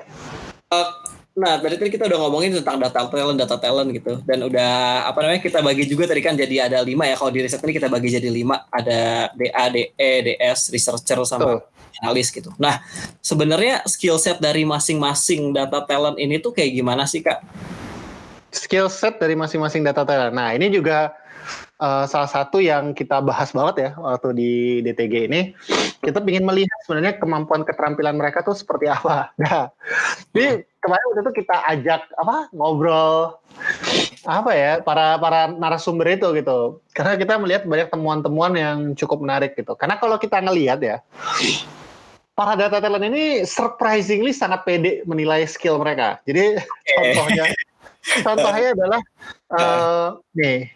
[0.69, 5.03] Uh, Nah, tadi kan kita udah ngomongin tentang data talent, data talent gitu, dan udah
[5.11, 7.19] apa namanya kita bagi juga tadi kan jadi ada lima ya.
[7.19, 11.61] Kalau di riset ini kita bagi jadi lima, ada DA, DE, DS, researcher sama oh.
[12.07, 12.55] analis gitu.
[12.55, 12.79] Nah,
[13.19, 17.43] sebenarnya skill set dari masing-masing data talent ini tuh kayak gimana sih kak?
[18.55, 20.39] Skill set dari masing-masing data talent.
[20.39, 21.19] Nah, ini juga
[21.85, 25.41] uh, salah satu yang kita bahas banget ya waktu di DTG ini.
[26.01, 29.29] Kita ingin melihat sebenarnya kemampuan keterampilan mereka tuh seperti apa.
[29.45, 29.69] Nah,
[30.33, 33.37] ini kemarin waktu itu kita ajak apa ngobrol
[34.25, 36.81] apa ya para para narasumber itu gitu.
[36.97, 39.77] Karena kita melihat banyak temuan-temuan yang cukup menarik gitu.
[39.77, 40.97] Karena kalau kita ngelihat ya
[42.35, 46.19] para data talent ini surprisingly sangat pede menilai skill mereka.
[46.27, 46.59] Jadi
[46.99, 47.45] contohnya
[48.27, 49.01] contohnya adalah
[49.55, 50.74] uh, nih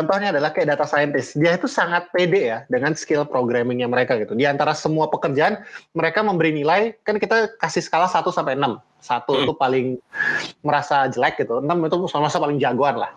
[0.00, 1.36] Contohnya adalah kayak data scientist.
[1.36, 4.32] Dia itu sangat pede ya dengan skill programmingnya mereka gitu.
[4.32, 5.60] Di antara semua pekerjaan,
[5.92, 9.42] mereka memberi nilai, kan kita kasih skala 1 sampai 6 satu hmm.
[9.44, 9.86] itu paling
[10.64, 13.12] merasa jelek gitu enam itu sama paling jagoan lah.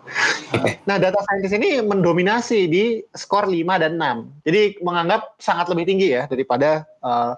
[0.88, 2.84] Nah data scientist ini mendominasi di
[3.16, 7.36] skor 5 dan 6 jadi menganggap sangat lebih tinggi ya daripada uh,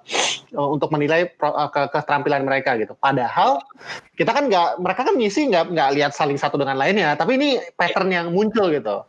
[0.54, 2.94] untuk menilai pro, uh, ke keterampilan mereka gitu.
[2.96, 3.58] Padahal
[4.14, 7.18] kita kan nggak mereka kan ngisi nggak nggak lihat saling satu dengan lainnya.
[7.18, 9.02] Tapi ini pattern yang muncul gitu.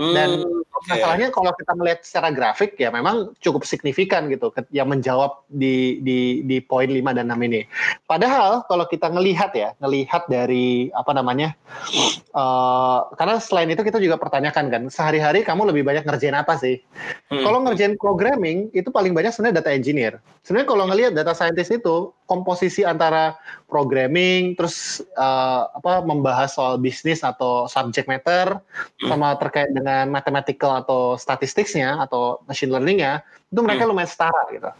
[0.00, 5.42] Dan hmm, masalahnya kalau kita melihat secara grafik ya memang cukup signifikan gitu yang menjawab
[5.48, 7.64] di di di poin 5 dan 6 ini.
[8.06, 11.56] Padahal kalau kita ngelihat ya, ngelihat dari apa namanya?
[12.36, 16.78] Uh, karena selain itu kita juga pertanyakan kan, sehari-hari kamu lebih banyak ngerjain apa sih?
[17.32, 17.42] Hmm.
[17.42, 20.22] Kalau ngerjain programming itu paling banyak sebenarnya data engineer.
[20.44, 27.24] Sebenarnya kalau ngelihat data scientist itu komposisi antara programming terus uh, apa membahas soal bisnis
[27.24, 29.08] atau subject matter hmm.
[29.08, 33.90] sama terkait dengan mathematical atau statistiknya atau machine learningnya itu mereka hmm.
[33.90, 34.70] lumayan setara gitu.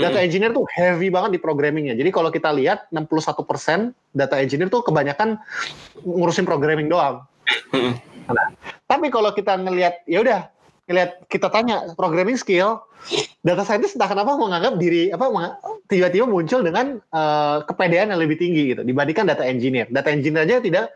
[0.00, 0.26] Data hmm.
[0.26, 1.92] engineer tuh heavy banget di programmingnya.
[1.92, 5.36] Jadi kalau kita lihat 61% data engineer tuh kebanyakan
[6.02, 7.28] ngurusin programming doang.
[8.28, 8.48] Nah,
[8.88, 10.40] tapi kalau kita ngelihat ya udah
[10.88, 12.82] ngelihat kita tanya programming skill
[13.46, 15.30] data scientist entah kenapa menganggap diri apa
[15.86, 19.86] tiba-tiba muncul dengan uh, kepedean yang lebih tinggi gitu dibandingkan data engineer.
[19.88, 20.92] Data engineer aja tidak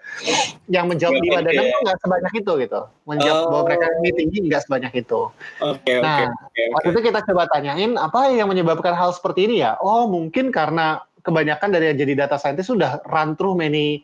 [0.69, 2.81] yang menjawab lima dan enam nggak sebanyak itu gitu.
[3.09, 3.49] Menjawab oh.
[3.55, 5.21] bahwa mereka ini tinggi nggak sebanyak itu.
[5.63, 9.65] Okay, nah, okay, okay, waktu itu kita coba tanyain apa yang menyebabkan hal seperti ini
[9.65, 9.79] ya?
[9.81, 14.03] Oh, mungkin karena kebanyakan dari yang jadi data scientist sudah run through many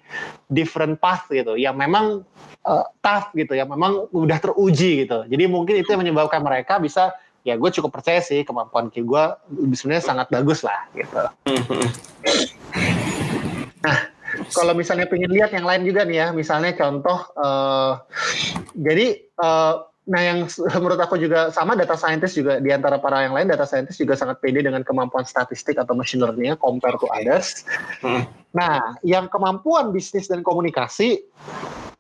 [0.50, 2.22] different path gitu yang memang
[2.64, 7.14] uh, tough gitu yang memang udah teruji gitu jadi mungkin itu yang menyebabkan mereka bisa
[7.46, 9.24] ya gue cukup percaya sih kemampuan Ki gue
[9.72, 11.16] sebenarnya sangat bagus lah gitu.
[13.78, 13.98] Nah,
[14.52, 18.02] kalau misalnya pengen lihat yang lain juga nih ya, misalnya contoh, uh,
[18.76, 20.48] jadi uh, nah yang
[20.82, 24.16] menurut aku juga sama data scientist juga di antara para yang lain data scientist juga
[24.16, 27.68] sangat pede dengan kemampuan statistik atau machine learning compare to others.
[28.00, 28.24] Hmm.
[28.56, 31.20] Nah, yang kemampuan bisnis dan komunikasi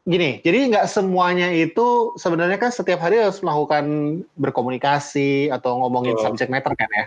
[0.08, 3.84] gini, jadi nggak semuanya itu sebenarnya kan setiap hari harus melakukan
[4.40, 6.24] berkomunikasi atau ngomongin oh.
[6.24, 7.04] subject matter kan ya.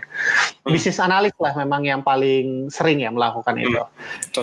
[0.62, 0.70] Hmm.
[0.70, 3.66] Bisnis analis lah memang yang paling sering ya melakukan hmm.
[3.66, 3.82] itu.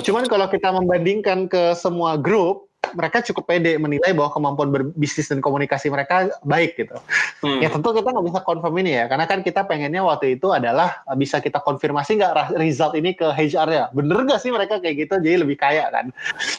[0.03, 5.43] Cuman kalau kita membandingkan ke semua grup, mereka cukup pede menilai bahwa kemampuan berbisnis dan
[5.43, 6.97] komunikasi mereka baik gitu.
[7.43, 7.61] Hmm.
[7.61, 11.03] Ya tentu kita nggak bisa confirm ini ya, karena kan kita pengennya waktu itu adalah
[11.05, 15.07] eh, bisa kita konfirmasi nggak result ini ke HR ya, bener nggak sih mereka kayak
[15.07, 16.09] gitu, jadi lebih kaya kan.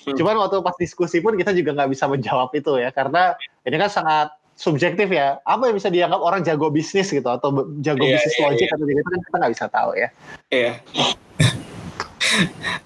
[0.07, 0.17] Hmm.
[0.17, 3.35] Cuman waktu pas diskusi pun kita juga nggak bisa menjawab itu ya, karena
[3.67, 4.29] ini kan sangat
[4.61, 5.41] subjektif ya.
[5.49, 8.77] Apa yang bisa dianggap orang jago bisnis gitu atau jago yeah, bisnis yeah, logik yeah.
[8.77, 10.09] atau gitu kan kita nggak bisa tahu ya.
[10.53, 10.73] Iya.
[10.95, 11.69] Yeah.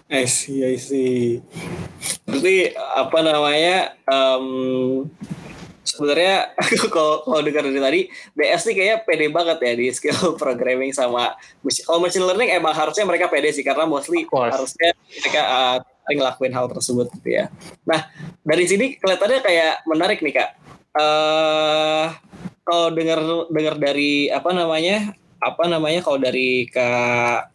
[0.09, 1.41] I see, I see.
[2.25, 3.99] Berarti apa namanya?
[4.09, 4.47] Um,
[5.85, 6.57] sebenarnya
[6.95, 8.01] kalau kalau dengar dari tadi
[8.35, 11.37] DS nih kayaknya pede banget ya di skill programming sama
[11.85, 15.79] kalau machine learning emang harusnya mereka pede sih karena mostly harusnya mereka uh,
[16.09, 17.53] ngelakuin hal tersebut gitu ya.
[17.85, 18.09] Nah
[18.43, 20.51] dari sini kelihatannya kayak menarik nih kak.
[20.95, 22.11] Uh,
[22.65, 23.21] kalau dengar
[23.53, 27.53] dengar dari apa namanya apa namanya kalau dari kak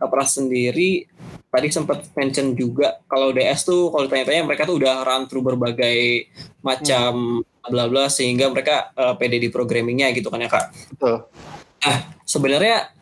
[0.00, 1.04] Pras sendiri
[1.50, 6.30] tadi sempat mention juga kalau DS tuh kalau ditanya-tanya mereka tuh udah run through berbagai
[6.62, 7.70] macam hmm.
[7.74, 10.70] bla bla sehingga mereka uh, pede di programmingnya gitu kan ya kak.
[10.94, 11.26] Betul.
[11.82, 12.94] Nah sebenarnya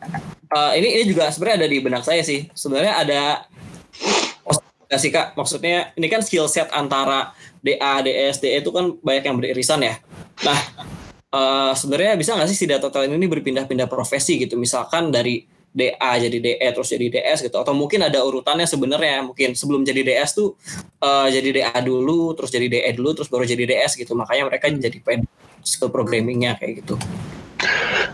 [0.49, 2.49] uh, ini ini juga sebenarnya ada di benak saya sih.
[2.57, 3.21] Sebenarnya ada
[4.89, 5.37] nggak sih kak?
[5.37, 10.01] Maksudnya ini kan skill set antara DA, DS, DE itu kan banyak yang beririsan ya.
[10.41, 10.59] Nah
[11.37, 14.57] uh, sebenarnya bisa nggak sih si data talent ini berpindah-pindah profesi gitu?
[14.57, 19.53] Misalkan dari DA jadi DE terus jadi DS gitu atau mungkin ada urutannya sebenarnya mungkin
[19.53, 20.57] sebelum jadi DS tuh
[21.01, 24.69] uh, jadi DA dulu terus jadi DE dulu terus baru jadi DS gitu makanya mereka
[24.73, 25.29] jadi pen
[25.61, 26.97] skill programmingnya kayak gitu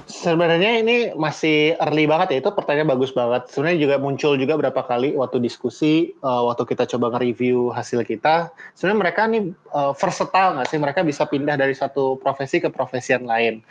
[0.05, 3.45] Sebenarnya ini masih early banget ya itu pertanyaan bagus banget.
[3.53, 8.49] Sebenarnya juga muncul juga berapa kali waktu diskusi uh, waktu kita coba nge-review hasil kita.
[8.73, 10.79] Sebenarnya mereka nih uh, versatile nggak sih?
[10.81, 13.61] Mereka bisa pindah dari satu profesi ke profesi yang lain.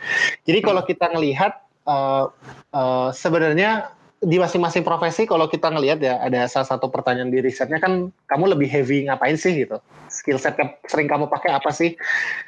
[0.47, 2.29] Jadi kalau kita ngelihat uh,
[2.73, 7.77] uh, sebenarnya di masing-masing profesi kalau kita ngelihat ya ada salah satu pertanyaan di risetnya
[7.77, 9.77] kan kamu lebih heavy ngapain sih gitu
[10.09, 11.93] skill set yang sering kamu pakai apa sih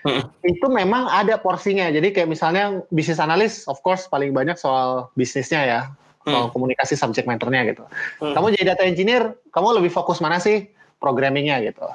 [0.01, 0.25] hmm.
[0.41, 5.61] itu memang ada porsinya jadi kayak misalnya bisnis analis of course paling banyak soal bisnisnya
[5.61, 5.79] ya
[6.25, 6.33] hmm.
[6.33, 7.83] soal komunikasi subject matternya gitu
[8.23, 8.33] hmm.
[8.33, 9.23] kamu jadi data engineer
[9.53, 10.65] kamu lebih fokus mana sih
[10.97, 11.85] programmingnya gitu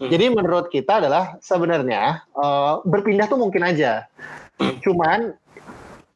[0.00, 0.08] hmm.
[0.08, 4.08] jadi menurut kita adalah sebenarnya uh, berpindah tuh mungkin aja
[4.62, 4.80] hmm.
[4.80, 5.36] cuman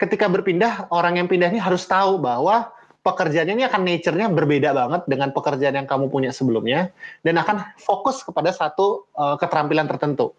[0.01, 2.73] ketika berpindah orang yang pindah ini harus tahu bahwa
[3.11, 6.95] pekerjaannya ini akan nature-nya berbeda banget dengan pekerjaan yang kamu punya sebelumnya
[7.27, 10.31] dan akan fokus kepada satu uh, keterampilan tertentu.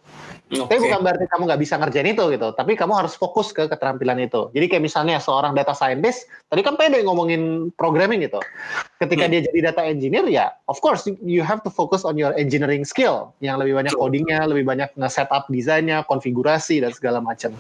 [0.52, 0.68] Okay.
[0.68, 4.20] Tapi bukan berarti kamu nggak bisa ngerjain itu gitu, tapi kamu harus fokus ke keterampilan
[4.20, 4.52] itu.
[4.52, 8.44] Jadi kayak misalnya seorang data scientist, tadi kan pede ngomongin programming gitu.
[9.00, 9.32] Ketika hmm.
[9.32, 13.32] dia jadi data engineer ya, of course you have to focus on your engineering skill
[13.40, 17.56] yang lebih banyak codingnya, lebih banyak nge-setup desainnya, konfigurasi dan segala macam.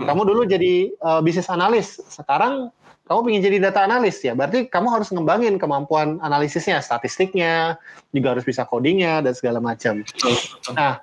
[0.00, 0.08] Hmm.
[0.08, 2.72] Kamu dulu jadi uh, bisnis analis, sekarang
[3.10, 7.74] kamu ingin jadi data analis ya, berarti kamu harus ngembangin kemampuan analisisnya, statistiknya,
[8.14, 10.06] juga harus bisa codingnya dan segala macam.
[10.78, 11.02] Nah,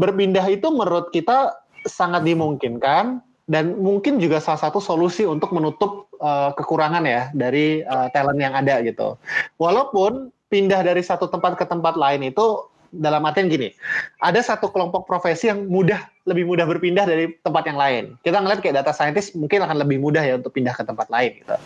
[0.00, 1.52] berpindah itu menurut kita
[1.84, 3.20] sangat dimungkinkan
[3.52, 8.56] dan mungkin juga salah satu solusi untuk menutup uh, kekurangan ya dari uh, talent yang
[8.56, 9.20] ada gitu.
[9.60, 12.64] Walaupun pindah dari satu tempat ke tempat lain itu
[12.96, 13.76] dalam artian gini,
[14.24, 18.04] ada satu kelompok profesi yang mudah lebih mudah berpindah dari tempat yang lain.
[18.22, 21.42] Kita ngeliat kayak data scientist mungkin akan lebih mudah ya untuk pindah ke tempat lain
[21.42, 21.56] gitu.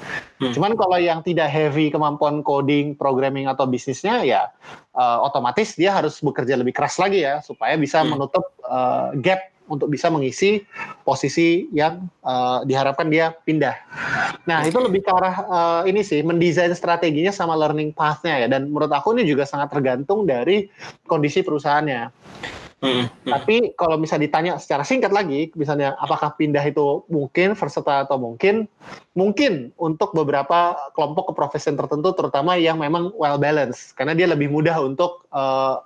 [0.41, 0.53] Hmm.
[0.57, 4.49] Cuman kalau yang tidak heavy kemampuan coding, programming atau bisnisnya ya
[4.97, 8.17] uh, otomatis dia harus bekerja lebih keras lagi ya supaya bisa hmm.
[8.17, 10.63] menutup uh, gap untuk bisa mengisi
[11.03, 13.75] posisi yang uh, diharapkan dia pindah.
[14.47, 18.71] Nah itu lebih ke arah uh, ini sih mendesain strateginya sama learning path-nya ya dan
[18.71, 20.71] menurut aku ini juga sangat tergantung dari
[21.05, 22.15] kondisi perusahaannya.
[22.77, 23.09] Hmm.
[23.25, 28.69] Tapi kalau bisa ditanya secara singkat lagi, misalnya apakah pindah itu mungkin versatile atau mungkin,
[29.17, 34.77] mungkin untuk beberapa kelompok keprofesian tertentu, terutama yang memang well balanced, karena dia lebih mudah
[34.85, 35.81] untuk uh,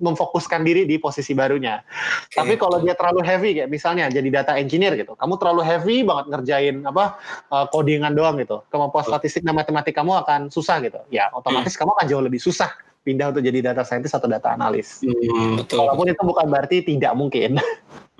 [0.00, 1.84] memfokuskan diri di posisi barunya.
[2.32, 2.40] Okay.
[2.40, 6.24] Tapi kalau dia terlalu heavy kayak misalnya jadi data engineer gitu, kamu terlalu heavy banget
[6.32, 7.20] ngerjain apa
[7.52, 8.64] uh, codingan doang gitu.
[8.72, 11.04] Kemampuan statistik dan matematik kamu akan susah gitu.
[11.12, 11.80] Ya otomatis hmm.
[11.84, 15.00] kamu akan jauh lebih susah pindah untuk jadi data scientist atau data analis.
[15.00, 15.80] Hmm, betul.
[15.80, 17.56] Walaupun itu bukan berarti tidak mungkin.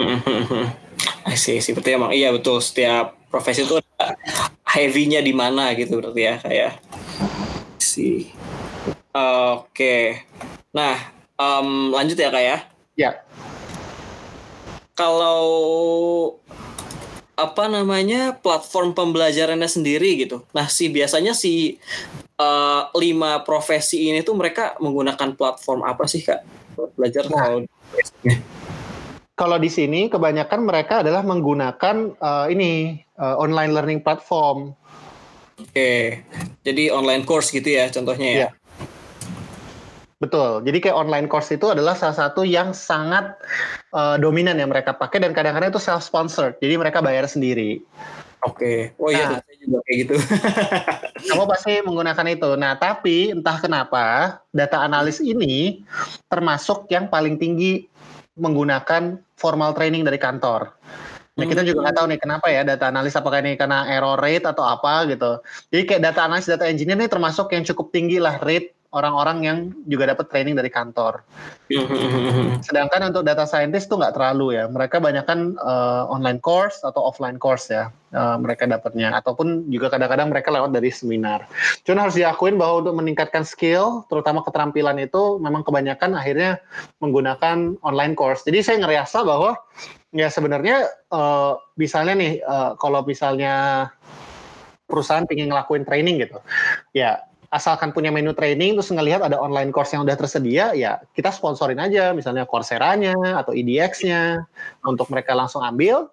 [1.37, 3.79] sih, seperti emang iya betul setiap profesi itu
[4.65, 6.73] heavy-nya di mana gitu berarti ya kayak
[7.77, 8.33] sih.
[9.11, 9.67] Oke.
[9.75, 10.05] Okay.
[10.71, 10.97] Nah,
[11.37, 12.59] um, lanjut ya kak ya.
[12.95, 13.11] Ya.
[14.95, 15.43] Kalau
[17.41, 20.45] apa namanya platform pembelajarannya sendiri gitu.
[20.53, 21.81] Nah si biasanya si
[22.41, 26.41] uh, lima profesi ini tuh mereka menggunakan platform apa sih kak
[26.97, 27.61] belajar nah,
[29.41, 34.77] kalau di sini kebanyakan mereka adalah menggunakan uh, ini uh, online learning platform.
[35.57, 36.25] Oke,
[36.61, 38.41] jadi online course gitu ya contohnya ya.
[38.45, 38.49] ya.
[40.21, 40.61] Betul.
[40.69, 43.41] Jadi kayak online course itu adalah salah satu yang sangat
[43.97, 46.61] uh, dominan yang mereka pakai dan kadang-kadang itu self sponsored.
[46.61, 47.81] Jadi mereka bayar sendiri.
[48.45, 48.93] Oke.
[48.93, 49.01] Okay.
[49.01, 50.15] Oh iya, nah, saya juga kayak gitu.
[51.29, 52.51] kamu pasti menggunakan itu.
[52.57, 54.05] Nah, tapi entah kenapa
[54.55, 55.85] data analis ini
[56.31, 57.85] termasuk yang paling tinggi
[58.39, 60.73] menggunakan formal training dari kantor.
[61.37, 64.45] Nah, kita juga nggak tahu nih kenapa ya data analis apakah ini karena error rate
[64.45, 65.41] atau apa gitu.
[65.73, 69.59] Jadi kayak data analis, data engineer ini termasuk yang cukup tinggi lah rate orang-orang yang
[69.87, 71.23] juga dapat training dari kantor.
[72.67, 74.67] Sedangkan untuk data scientist tuh nggak terlalu ya.
[74.67, 79.15] Mereka banyakkan uh, online course atau offline course ya uh, mereka dapatnya.
[79.15, 81.47] Ataupun juga kadang-kadang mereka lewat dari seminar.
[81.87, 86.59] Cuman harus diakuin bahwa untuk meningkatkan skill, terutama keterampilan itu memang kebanyakan akhirnya
[86.99, 88.43] menggunakan online course.
[88.43, 89.55] Jadi saya ngerasa bahwa
[90.11, 93.87] ya sebenarnya uh, misalnya nih uh, kalau misalnya
[94.91, 96.43] perusahaan ingin ngelakuin training gitu,
[96.91, 101.35] ya asalkan punya menu training terus ngelihat ada online course yang udah tersedia ya kita
[101.35, 102.15] sponsorin aja.
[102.15, 104.47] Misalnya Coursera-nya atau EDX-nya
[104.87, 106.07] untuk mereka langsung ambil.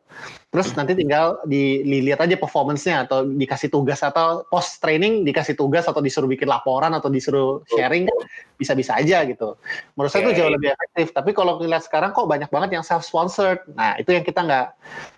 [0.49, 6.01] Terus nanti tinggal dilihat aja performance-nya atau dikasih tugas atau post training dikasih tugas atau
[6.01, 8.09] disuruh bikin laporan atau disuruh sharing
[8.57, 9.53] bisa-bisa aja gitu.
[9.93, 11.13] Menurut saya itu jauh lebih efektif.
[11.13, 14.67] Tapi kalau ngeliat sekarang kok banyak banget yang self sponsored nah itu yang kita nggak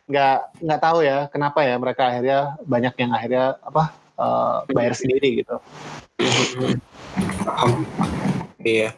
[0.09, 5.39] nggak nggak tahu ya kenapa ya mereka akhirnya banyak yang akhirnya apa uh, bayar sendiri
[5.41, 5.55] gitu.
[8.59, 8.91] Iya,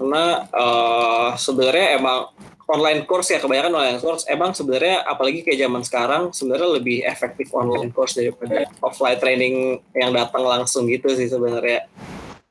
[0.00, 2.32] karena uh, sebenarnya emang
[2.64, 7.52] online course ya kebanyakan online course emang sebenarnya apalagi kayak zaman sekarang sebenarnya lebih efektif
[7.52, 11.84] online course daripada offline training yang datang langsung gitu sih sebenarnya.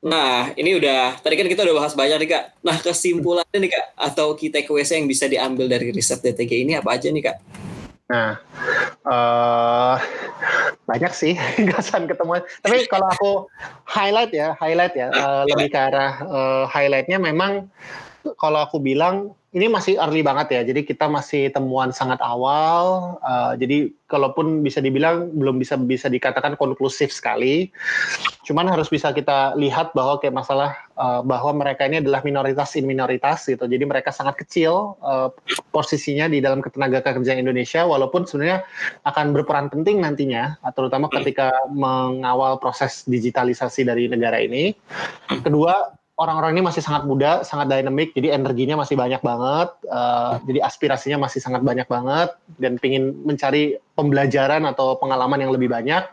[0.04, 2.44] Nah, ini udah tadi kan kita udah bahas banyak nih Kak.
[2.60, 6.92] Nah, kesimpulannya nih Kak atau key takeaways yang bisa diambil dari riset DTG ini apa
[6.92, 7.36] aja nih Kak?
[8.04, 8.36] Nah,
[9.08, 9.96] uh,
[10.84, 11.32] banyak sih
[11.72, 12.44] gasan ketemuan.
[12.60, 13.30] Tapi kalau aku
[13.88, 17.68] highlight ya, highlight ya, uh, lebih ke arah uh, highlightnya memang
[18.36, 20.62] kalau aku bilang ini masih early banget ya.
[20.66, 23.14] Jadi kita masih temuan sangat awal.
[23.22, 27.70] Uh, jadi kalaupun bisa dibilang belum bisa bisa dikatakan konklusif sekali.
[28.42, 32.90] Cuman harus bisa kita lihat bahwa kayak masalah uh, bahwa mereka ini adalah minoritas in
[32.90, 33.70] minoritas gitu.
[33.70, 35.30] Jadi mereka sangat kecil uh,
[35.70, 38.66] posisinya di dalam ketenaga kerjaan Indonesia walaupun sebenarnya
[39.06, 44.74] akan berperan penting nantinya terutama ketika mengawal proses digitalisasi dari negara ini.
[45.30, 50.62] Kedua orang-orang ini masih sangat muda, sangat dynamic, jadi energinya masih banyak banget, uh, jadi
[50.62, 52.30] aspirasinya masih sangat banyak banget,
[52.62, 56.06] dan ingin mencari pembelajaran atau pengalaman yang lebih banyak,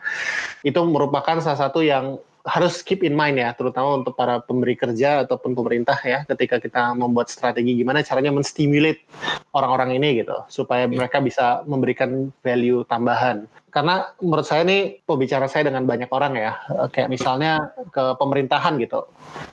[0.66, 5.22] itu merupakan salah satu yang harus keep in mind ya, terutama untuk para pemberi kerja
[5.22, 9.06] ataupun pemerintah ya, ketika kita membuat strategi gimana caranya menstimulate
[9.54, 13.46] orang-orang ini gitu, supaya mereka bisa memberikan value tambahan.
[13.70, 16.58] Karena menurut saya ini pembicara saya dengan banyak orang ya,
[16.90, 19.06] kayak misalnya ke pemerintahan gitu,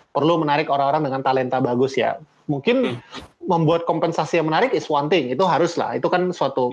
[0.09, 2.17] perlu menarik orang-orang dengan talenta bagus ya.
[2.49, 2.97] Mungkin
[3.49, 6.69] membuat kompensasi yang menarik is one thing, itu harus lah, itu kan suatu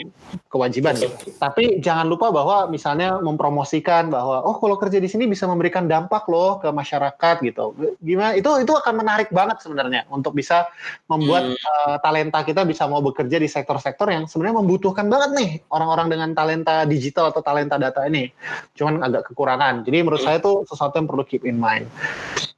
[0.52, 0.92] kewajiban.
[1.40, 6.28] Tapi jangan lupa bahwa misalnya mempromosikan bahwa oh kalau kerja di sini bisa memberikan dampak
[6.28, 7.72] loh ke masyarakat gitu.
[8.04, 8.36] Gimana?
[8.36, 10.68] Itu itu akan menarik banget sebenarnya untuk bisa
[11.08, 11.56] membuat hmm.
[11.56, 16.36] uh, talenta kita bisa mau bekerja di sektor-sektor yang sebenarnya membutuhkan banget nih orang-orang dengan
[16.36, 18.28] talenta digital atau talenta data ini.
[18.76, 19.80] Cuman agak kekurangan.
[19.88, 20.28] Jadi menurut hmm.
[20.28, 21.88] saya itu sesuatu yang perlu keep in mind.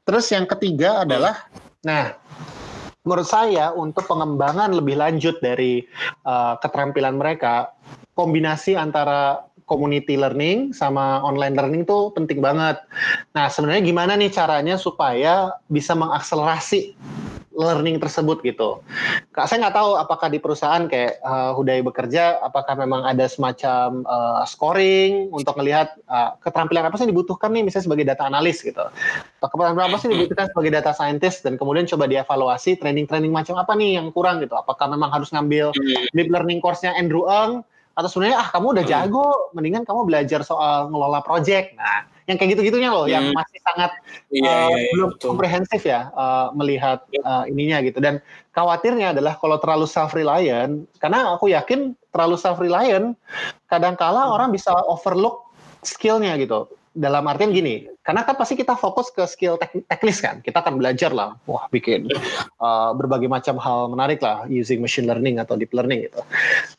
[0.02, 1.46] Terus yang ketiga adalah
[1.86, 2.18] nah
[3.08, 5.80] menurut saya untuk pengembangan lebih lanjut dari
[6.28, 7.72] uh, keterampilan mereka
[8.12, 12.76] kombinasi antara community learning sama online learning tuh penting banget.
[13.32, 16.92] Nah, sebenarnya gimana nih caranya supaya bisa mengakselerasi
[17.58, 18.78] learning tersebut gitu.
[19.34, 24.06] Kak, saya nggak tahu apakah di perusahaan kayak uh, Hudai bekerja, apakah memang ada semacam
[24.06, 28.62] uh, scoring untuk melihat uh, keterampilan apa sih yang dibutuhkan nih, misalnya sebagai data analis
[28.62, 28.86] gitu.
[29.42, 33.58] Atau keterampilan apa sih yang dibutuhkan sebagai data scientist dan kemudian coba dievaluasi training-training macam
[33.58, 34.54] apa nih yang kurang gitu.
[34.54, 36.14] Apakah memang harus ngambil hmm.
[36.14, 37.66] deep learning course-nya Andrew Ng
[37.98, 38.94] atau sebenarnya ah kamu udah hmm.
[38.94, 39.26] jago,
[39.58, 41.74] mendingan kamu belajar soal ngelola project.
[41.74, 43.14] Nah, yang kayak gitu-gitunya loh, hmm.
[43.18, 43.90] yang masih sangat
[44.30, 45.26] iya, uh, iya, belum betul.
[45.34, 47.98] komprehensif ya uh, melihat uh, ininya gitu.
[47.98, 48.22] Dan
[48.54, 53.18] khawatirnya adalah kalau terlalu self reliant, karena aku yakin terlalu self reliant,
[53.66, 54.34] kadangkala hmm.
[54.38, 55.50] orang bisa overlook
[55.82, 60.40] skillnya gitu dalam artian gini, karena kan pasti kita fokus ke skill tek teknis kan,
[60.40, 62.08] kita akan belajar lah, wah bikin
[62.60, 66.20] uh, berbagai macam hal menarik lah using machine learning atau deep learning gitu.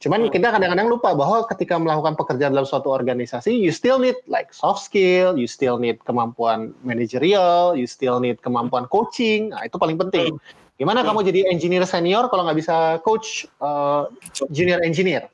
[0.05, 4.49] Cuman kita kadang-kadang lupa bahwa ketika melakukan pekerjaan dalam suatu organisasi, you still need like
[4.55, 9.97] soft skill, you still need kemampuan manajerial, you still need kemampuan coaching, nah itu paling
[9.97, 10.39] penting.
[10.79, 14.07] Gimana kamu jadi engineer senior kalau nggak bisa coach uh,
[14.47, 15.27] junior engineer?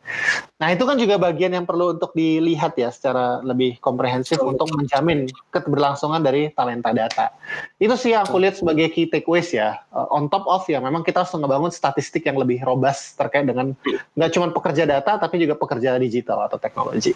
[0.58, 5.30] Nah itu kan juga bagian yang perlu untuk dilihat ya secara lebih komprehensif untuk menjamin
[5.54, 7.30] keberlangsungan dari talenta data.
[7.78, 9.86] Itu sih yang aku lihat sebagai key takeaways ya.
[9.94, 13.78] Uh, on top of ya memang kita harus ngebangun statistik yang lebih robust terkait dengan
[14.18, 17.14] nggak cuma pekerja data tapi juga pekerja digital atau teknologi.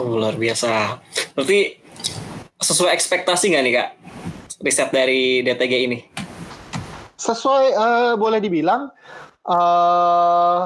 [0.00, 1.04] Oh, luar biasa.
[1.36, 1.84] Berarti
[2.64, 3.88] sesuai ekspektasi nggak nih kak
[4.64, 6.15] riset dari DTG ini?
[7.16, 8.92] Sesuai uh, boleh dibilang
[9.48, 10.62] uh,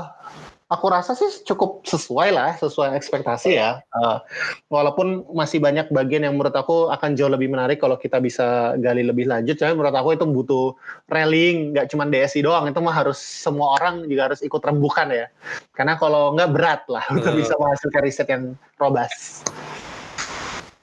[0.71, 3.83] aku rasa sih cukup sesuai lah, sesuai ekspektasi ya.
[3.91, 4.23] Uh,
[4.71, 9.03] walaupun masih banyak bagian yang menurut aku akan jauh lebih menarik kalau kita bisa gali
[9.03, 9.59] lebih lanjut.
[9.59, 10.67] Tapi menurut aku itu butuh
[11.11, 12.71] railing, nggak cuma DSI doang.
[12.71, 15.27] Itu mah harus semua orang juga harus ikut rembukan ya.
[15.75, 19.51] Karena kalau nggak berat lah untuk bisa menghasilkan riset yang robust.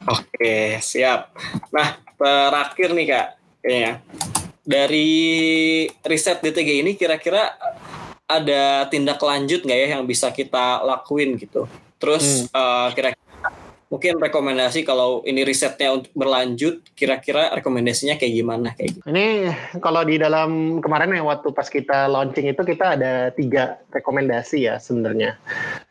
[0.08, 1.36] Oke, siap.
[1.76, 3.28] Nah, terakhir nih kak,
[3.60, 3.94] kayaknya
[4.68, 7.56] dari riset DTG ini kira-kira
[8.28, 11.72] ada tindak lanjut nggak ya yang bisa kita lakuin gitu?
[11.96, 12.52] Terus hmm.
[12.52, 13.26] uh, kira-kira
[13.88, 19.06] mungkin rekomendasi kalau ini risetnya untuk berlanjut kira-kira rekomendasinya kayak gimana kayak gitu.
[19.08, 19.28] Ini
[19.80, 24.76] kalau di dalam kemarin yang waktu pas kita launching itu kita ada tiga rekomendasi ya
[24.84, 25.40] sebenarnya.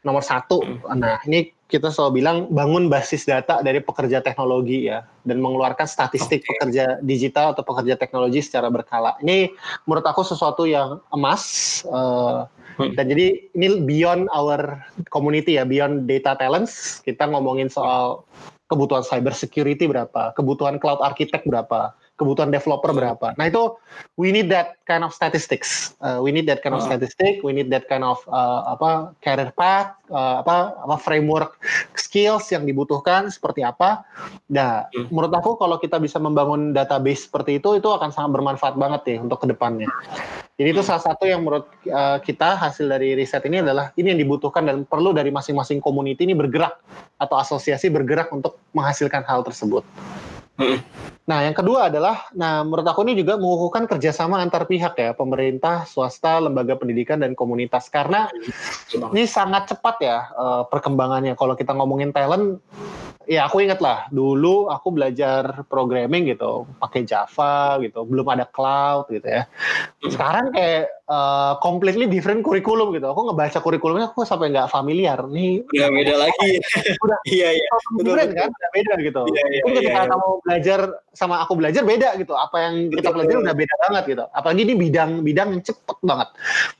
[0.04, 0.92] Nomor satu, hmm.
[1.00, 6.46] nah ini kita selalu bilang bangun basis data dari pekerja teknologi ya dan mengeluarkan statistik
[6.46, 6.50] okay.
[6.54, 9.18] pekerja digital atau pekerja teknologi secara berkala.
[9.18, 9.50] Ini
[9.82, 12.46] menurut aku sesuatu yang emas uh,
[12.78, 12.94] hmm.
[12.94, 14.78] dan jadi ini beyond our
[15.10, 17.02] community ya, beyond data talents.
[17.02, 18.22] Kita ngomongin soal
[18.70, 23.36] kebutuhan cyber security berapa, kebutuhan cloud architect berapa, kebutuhan developer berapa.
[23.36, 23.76] Nah itu
[24.16, 25.94] we need that kind of statistics.
[26.00, 26.88] Uh, we need that kind of uh.
[26.88, 27.44] statistic.
[27.44, 31.60] We need that kind of uh, apa career path, uh, apa apa framework
[31.94, 34.02] skills yang dibutuhkan seperti apa.
[34.48, 35.12] Nah, hmm.
[35.12, 39.16] menurut aku kalau kita bisa membangun database seperti itu, itu akan sangat bermanfaat banget ya
[39.20, 39.88] untuk ke depannya.
[40.56, 44.20] Jadi itu salah satu yang menurut uh, kita hasil dari riset ini adalah ini yang
[44.24, 46.80] dibutuhkan dan perlu dari masing-masing community ini bergerak
[47.20, 49.84] atau asosiasi bergerak untuk menghasilkan hal tersebut.
[51.26, 55.82] Nah, yang kedua adalah, nah menurut aku ini juga mengukuhkan kerjasama antar pihak ya, pemerintah,
[55.82, 57.90] swasta, lembaga pendidikan dan komunitas.
[57.90, 58.30] Karena
[59.11, 61.34] ini sangat cepat ya uh, perkembangannya.
[61.34, 62.62] Kalau kita ngomongin talent,
[63.26, 69.11] ya aku inget lah dulu aku belajar programming gitu pakai Java gitu belum ada cloud
[69.11, 69.50] gitu ya
[70.07, 73.07] sekarang kayak uh, completely different kurikulum gitu.
[73.11, 75.18] Aku ngebaca kurikulumnya aku sampai nggak familiar.
[75.26, 76.50] Nih udah beda lagi.
[77.02, 77.68] udah iya iya.
[77.96, 78.34] betul, betul.
[78.34, 78.50] kan?
[78.50, 79.22] udah beda gitu.
[79.30, 80.80] Iya, iya, ketika iya, kamu belajar
[81.14, 82.34] sama aku belajar beda gitu.
[82.34, 84.24] Apa yang kita pelajari udah beda banget gitu.
[84.34, 86.28] Apalagi ini bidang bidang yang cepet banget.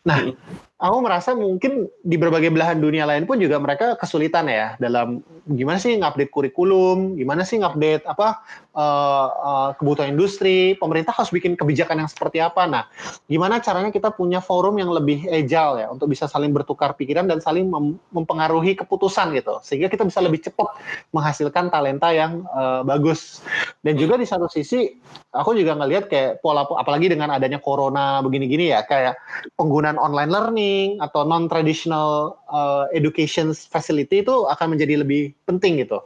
[0.05, 0.35] Nah hmm.
[0.77, 5.79] aku merasa mungkin di berbagai belahan dunia lain pun juga mereka kesulitan ya dalam gimana
[5.79, 8.43] sih ngupdate kurikulum, gimana sih ngupdate apa
[8.77, 12.69] uh, uh, kebutuhan industri, pemerintah harus bikin kebijakan yang seperti apa.
[12.69, 12.85] Nah,
[13.27, 17.41] gimana caranya kita punya forum yang lebih agile ya untuk bisa saling bertukar pikiran dan
[17.41, 20.69] saling mem mempengaruhi keputusan gitu, sehingga kita bisa lebih cepat
[21.17, 23.41] menghasilkan talenta yang uh, bagus.
[23.81, 24.93] Dan juga di satu sisi
[25.33, 29.17] aku juga ngelihat kayak pola apalagi dengan adanya corona begini-gini ya kayak
[29.57, 36.03] penggunaan online learning atau non traditional uh, education facility itu akan menjadi lebih penting gitu.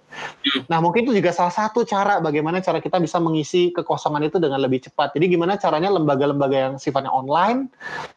[0.69, 4.61] Nah, mungkin itu juga salah satu cara bagaimana cara kita bisa mengisi kekosongan itu dengan
[4.61, 5.17] lebih cepat.
[5.17, 7.69] Jadi gimana caranya lembaga-lembaga yang sifatnya online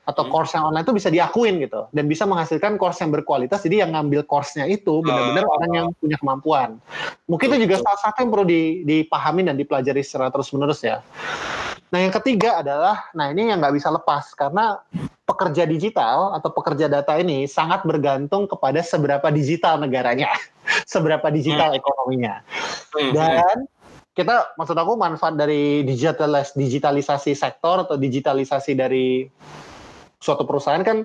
[0.05, 0.31] atau hmm.
[0.31, 3.63] course yang online itu bisa diakuin gitu dan bisa menghasilkan course yang berkualitas.
[3.63, 6.69] Jadi yang ngambil course-nya itu benar-benar uh, orang yang punya kemampuan.
[7.27, 8.45] Mungkin itu juga salah satu yang perlu
[8.83, 10.99] dipahami dan dipelajari secara terus-menerus ya.
[11.93, 14.81] Nah yang ketiga adalah, nah ini yang nggak bisa lepas karena
[15.29, 20.33] pekerja digital atau pekerja data ini sangat bergantung kepada seberapa digital negaranya,
[20.93, 21.79] seberapa digital hmm.
[21.79, 22.35] ekonominya.
[22.97, 23.11] Hmm.
[23.13, 23.55] Dan
[24.13, 29.25] kita maksud aku manfaat dari digitalis digitalisasi sektor atau digitalisasi dari
[30.23, 31.03] suatu perusahaan kan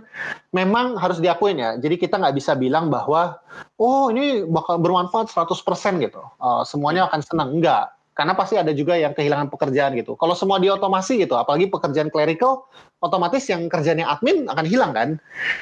[0.55, 1.75] memang harus diakuin ya.
[1.75, 3.43] Jadi kita nggak bisa bilang bahwa
[3.81, 6.23] oh ini bakal bermanfaat 100% gitu.
[6.39, 7.51] Uh, semuanya akan senang.
[7.59, 7.91] Enggak.
[8.15, 10.19] Karena pasti ada juga yang kehilangan pekerjaan gitu.
[10.19, 12.67] Kalau semua diotomasi gitu, apalagi pekerjaan clerical,
[12.99, 15.09] otomatis yang kerjanya admin akan hilang kan.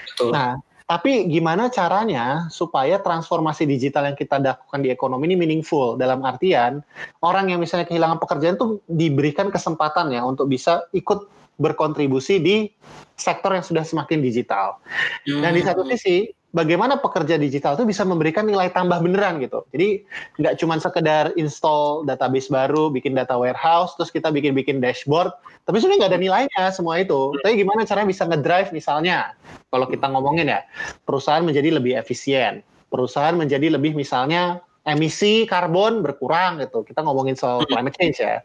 [0.09, 0.33] Betul.
[0.33, 0.57] Nah,
[0.87, 6.79] tapi gimana caranya supaya transformasi digital yang kita lakukan di ekonomi ini meaningful dalam artian
[7.27, 11.27] orang yang misalnya kehilangan pekerjaan itu diberikan kesempatan ya untuk bisa ikut
[11.57, 12.71] berkontribusi di
[13.17, 14.77] sektor yang sudah semakin digital.
[15.25, 15.91] Dan di satu hmm.
[15.97, 19.69] sisi, bagaimana pekerja digital itu bisa memberikan nilai tambah beneran gitu.
[19.77, 20.09] Jadi
[20.41, 25.37] nggak cuma sekedar install database baru, bikin data warehouse, terus kita bikin-bikin dashboard,
[25.69, 27.37] tapi sebenarnya nggak ada nilainya semua itu.
[27.45, 29.37] Tapi gimana caranya bisa ngedrive misalnya,
[29.69, 30.65] kalau kita ngomongin ya,
[31.05, 36.87] perusahaan menjadi lebih efisien, perusahaan menjadi lebih misalnya emisi karbon berkurang gitu.
[36.87, 38.41] Kita ngomongin soal climate change ya.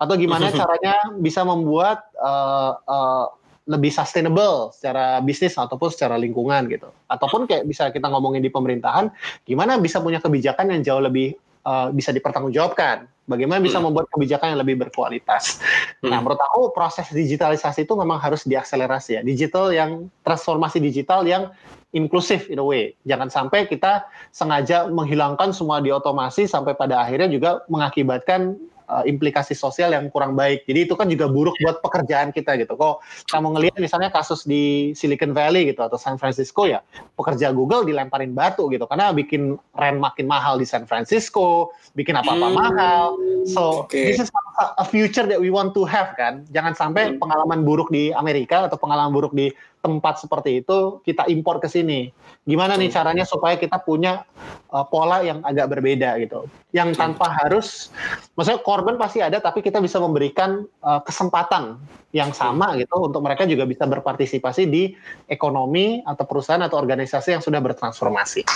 [0.00, 3.26] Atau gimana caranya bisa membuat uh, uh,
[3.62, 6.90] lebih sustainable secara bisnis ataupun secara lingkungan gitu.
[7.06, 9.10] Ataupun kayak bisa kita ngomongin di pemerintahan,
[9.46, 13.06] gimana bisa punya kebijakan yang jauh lebih uh, bisa dipertanggungjawabkan.
[13.22, 13.86] Bagaimana bisa hmm.
[13.86, 15.62] membuat kebijakan yang lebih berkualitas.
[16.02, 16.10] Hmm.
[16.10, 19.22] Nah, menurut aku proses digitalisasi itu memang harus diakselerasi ya.
[19.22, 21.54] Digital yang transformasi digital yang
[21.94, 22.98] inklusif in a way.
[23.06, 28.58] Jangan sampai kita sengaja menghilangkan semua di otomasi sampai pada akhirnya juga mengakibatkan
[28.92, 30.68] uh, implikasi sosial yang kurang baik.
[30.68, 32.76] Jadi itu kan juga buruk buat pekerjaan kita gitu.
[32.76, 33.00] Kok
[33.32, 36.84] kamu ngelihat misalnya kasus di Silicon Valley gitu atau San Francisco ya,
[37.16, 42.48] pekerja Google dilemparin batu gitu karena bikin rent makin mahal di San Francisco, bikin apa-apa
[42.52, 42.56] hmm.
[42.56, 43.04] mahal.
[43.48, 44.12] So okay.
[44.12, 44.28] this is
[44.76, 46.44] a future that we want to have kan.
[46.52, 47.18] Jangan sampai hmm.
[47.18, 49.48] pengalaman buruk di Amerika atau pengalaman buruk di
[49.82, 52.14] tempat seperti itu kita impor ke sini.
[52.46, 54.22] Gimana nih caranya supaya kita punya
[54.70, 56.46] uh, pola yang agak berbeda gitu.
[56.70, 57.90] Yang tanpa harus
[58.38, 61.82] maksudnya korban pasti ada tapi kita bisa memberikan uh, kesempatan
[62.14, 64.94] yang sama gitu untuk mereka juga bisa berpartisipasi di
[65.26, 68.46] ekonomi atau perusahaan atau organisasi yang sudah bertransformasi.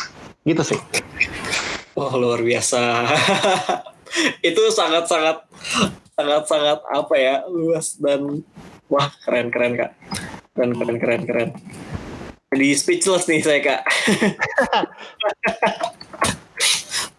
[0.47, 0.81] Gitu sih.
[1.99, 2.81] Wah, oh, luar biasa.
[4.49, 5.43] itu sangat-sangat
[6.17, 8.41] sangat-sangat apa ya luas dan
[8.89, 9.93] wah keren keren kak
[10.57, 11.51] keren keren keren keren.
[12.57, 13.81] Jadi speechless nih saya kak.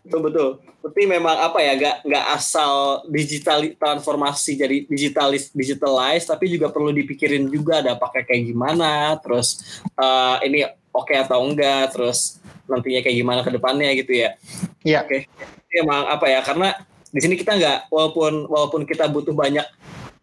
[0.07, 0.49] Betul betul.
[0.88, 6.95] Tapi memang apa ya gak nggak asal digital transformasi jadi digitalis digitalize tapi juga perlu
[6.95, 10.63] dipikirin juga ada pakai kayak gimana terus uh, ini
[10.95, 12.39] oke okay atau enggak terus
[12.71, 14.39] nantinya kayak gimana ke depannya gitu ya.
[14.88, 15.03] Iya.
[15.03, 15.27] Oke.
[15.27, 15.83] Okay.
[15.83, 16.71] emang apa ya karena
[17.11, 19.67] di sini kita nggak walaupun walaupun kita butuh banyak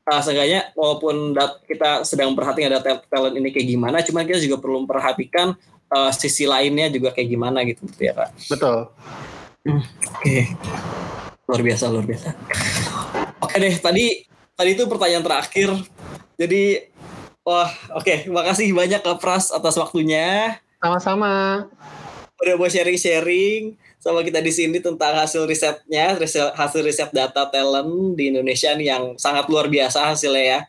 [0.08, 4.60] uh, seenggaknya walaupun dat, kita sedang perhatikan data talent ini kayak gimana, cuma kita juga
[4.60, 5.56] perlu memperhatikan
[5.92, 8.30] uh, sisi lainnya juga kayak gimana gitu, gitu ya kak.
[8.48, 8.76] Betul.
[9.64, 10.42] Hmm, Oke, okay.
[11.48, 12.28] luar biasa luar biasa.
[13.40, 14.04] Oke okay deh, tadi
[14.52, 15.70] tadi itu pertanyaan terakhir.
[16.36, 16.92] Jadi,
[17.46, 20.60] wah oke, okay, makasih banyak kak Pras atas waktunya.
[20.84, 21.64] Sama-sama.
[22.42, 26.18] Udah mau sharing-sharing sama kita di sini tentang hasil risetnya,
[26.58, 30.60] hasil riset data talent di Indonesia nih yang sangat luar biasa hasilnya ya.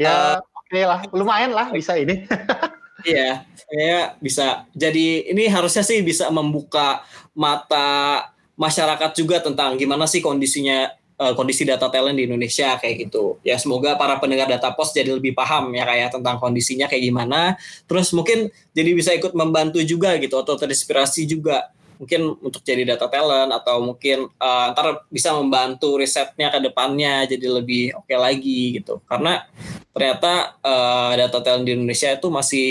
[0.00, 2.24] Ya, uh, oke okay lah, lumayan lah bisa ini.
[3.10, 4.66] iya, saya bisa.
[4.74, 7.04] Jadi ini harusnya sih bisa membuka
[7.36, 10.90] mata masyarakat juga tentang gimana sih kondisinya
[11.22, 13.38] uh, kondisi data talent di Indonesia kayak gitu.
[13.46, 17.54] Ya semoga para pendengar data pos jadi lebih paham ya kayak tentang kondisinya kayak gimana.
[17.86, 21.70] Terus mungkin jadi bisa ikut membantu juga gitu atau terinspirasi juga
[22.02, 27.62] mungkin untuk jadi data talent atau mungkin uh, ntar bisa membantu risetnya ke depannya jadi
[27.62, 29.46] lebih oke okay lagi gitu karena
[29.94, 32.70] ternyata uh, data talent di Indonesia itu masih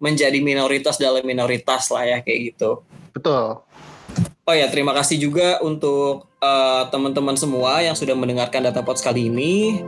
[0.00, 2.80] menjadi minoritas dalam minoritas lah ya kayak gitu
[3.12, 3.60] betul
[4.48, 9.28] oh ya terima kasih juga untuk uh, teman-teman semua yang sudah mendengarkan data pods kali
[9.28, 9.84] ini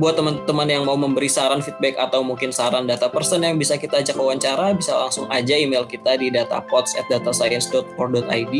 [0.00, 4.00] buat teman-teman yang mau memberi saran feedback atau mungkin saran data person yang bisa kita
[4.00, 8.56] ajak wawancara bisa langsung aja email kita di datapods@datascience.or.id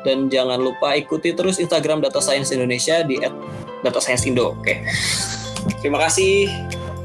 [0.00, 3.20] dan jangan lupa ikuti terus Instagram Data Science Indonesia di
[3.84, 4.56] @datascienceindo.
[4.56, 4.80] Oke.
[5.84, 6.48] Terima kasih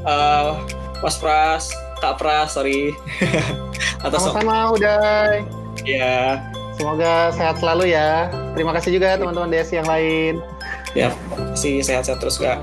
[0.08, 0.56] uh,
[1.04, 1.68] Mas Pras,
[2.00, 2.96] Kak Pras, sorry.
[4.08, 5.44] Atas sama-sama udah.
[5.84, 6.40] Ya.
[6.76, 8.28] Semoga sehat selalu ya.
[8.52, 10.44] Terima kasih juga teman-teman DS yang lain.
[10.92, 11.12] Ya,
[11.56, 12.60] sih sehat-sehat terus Kak.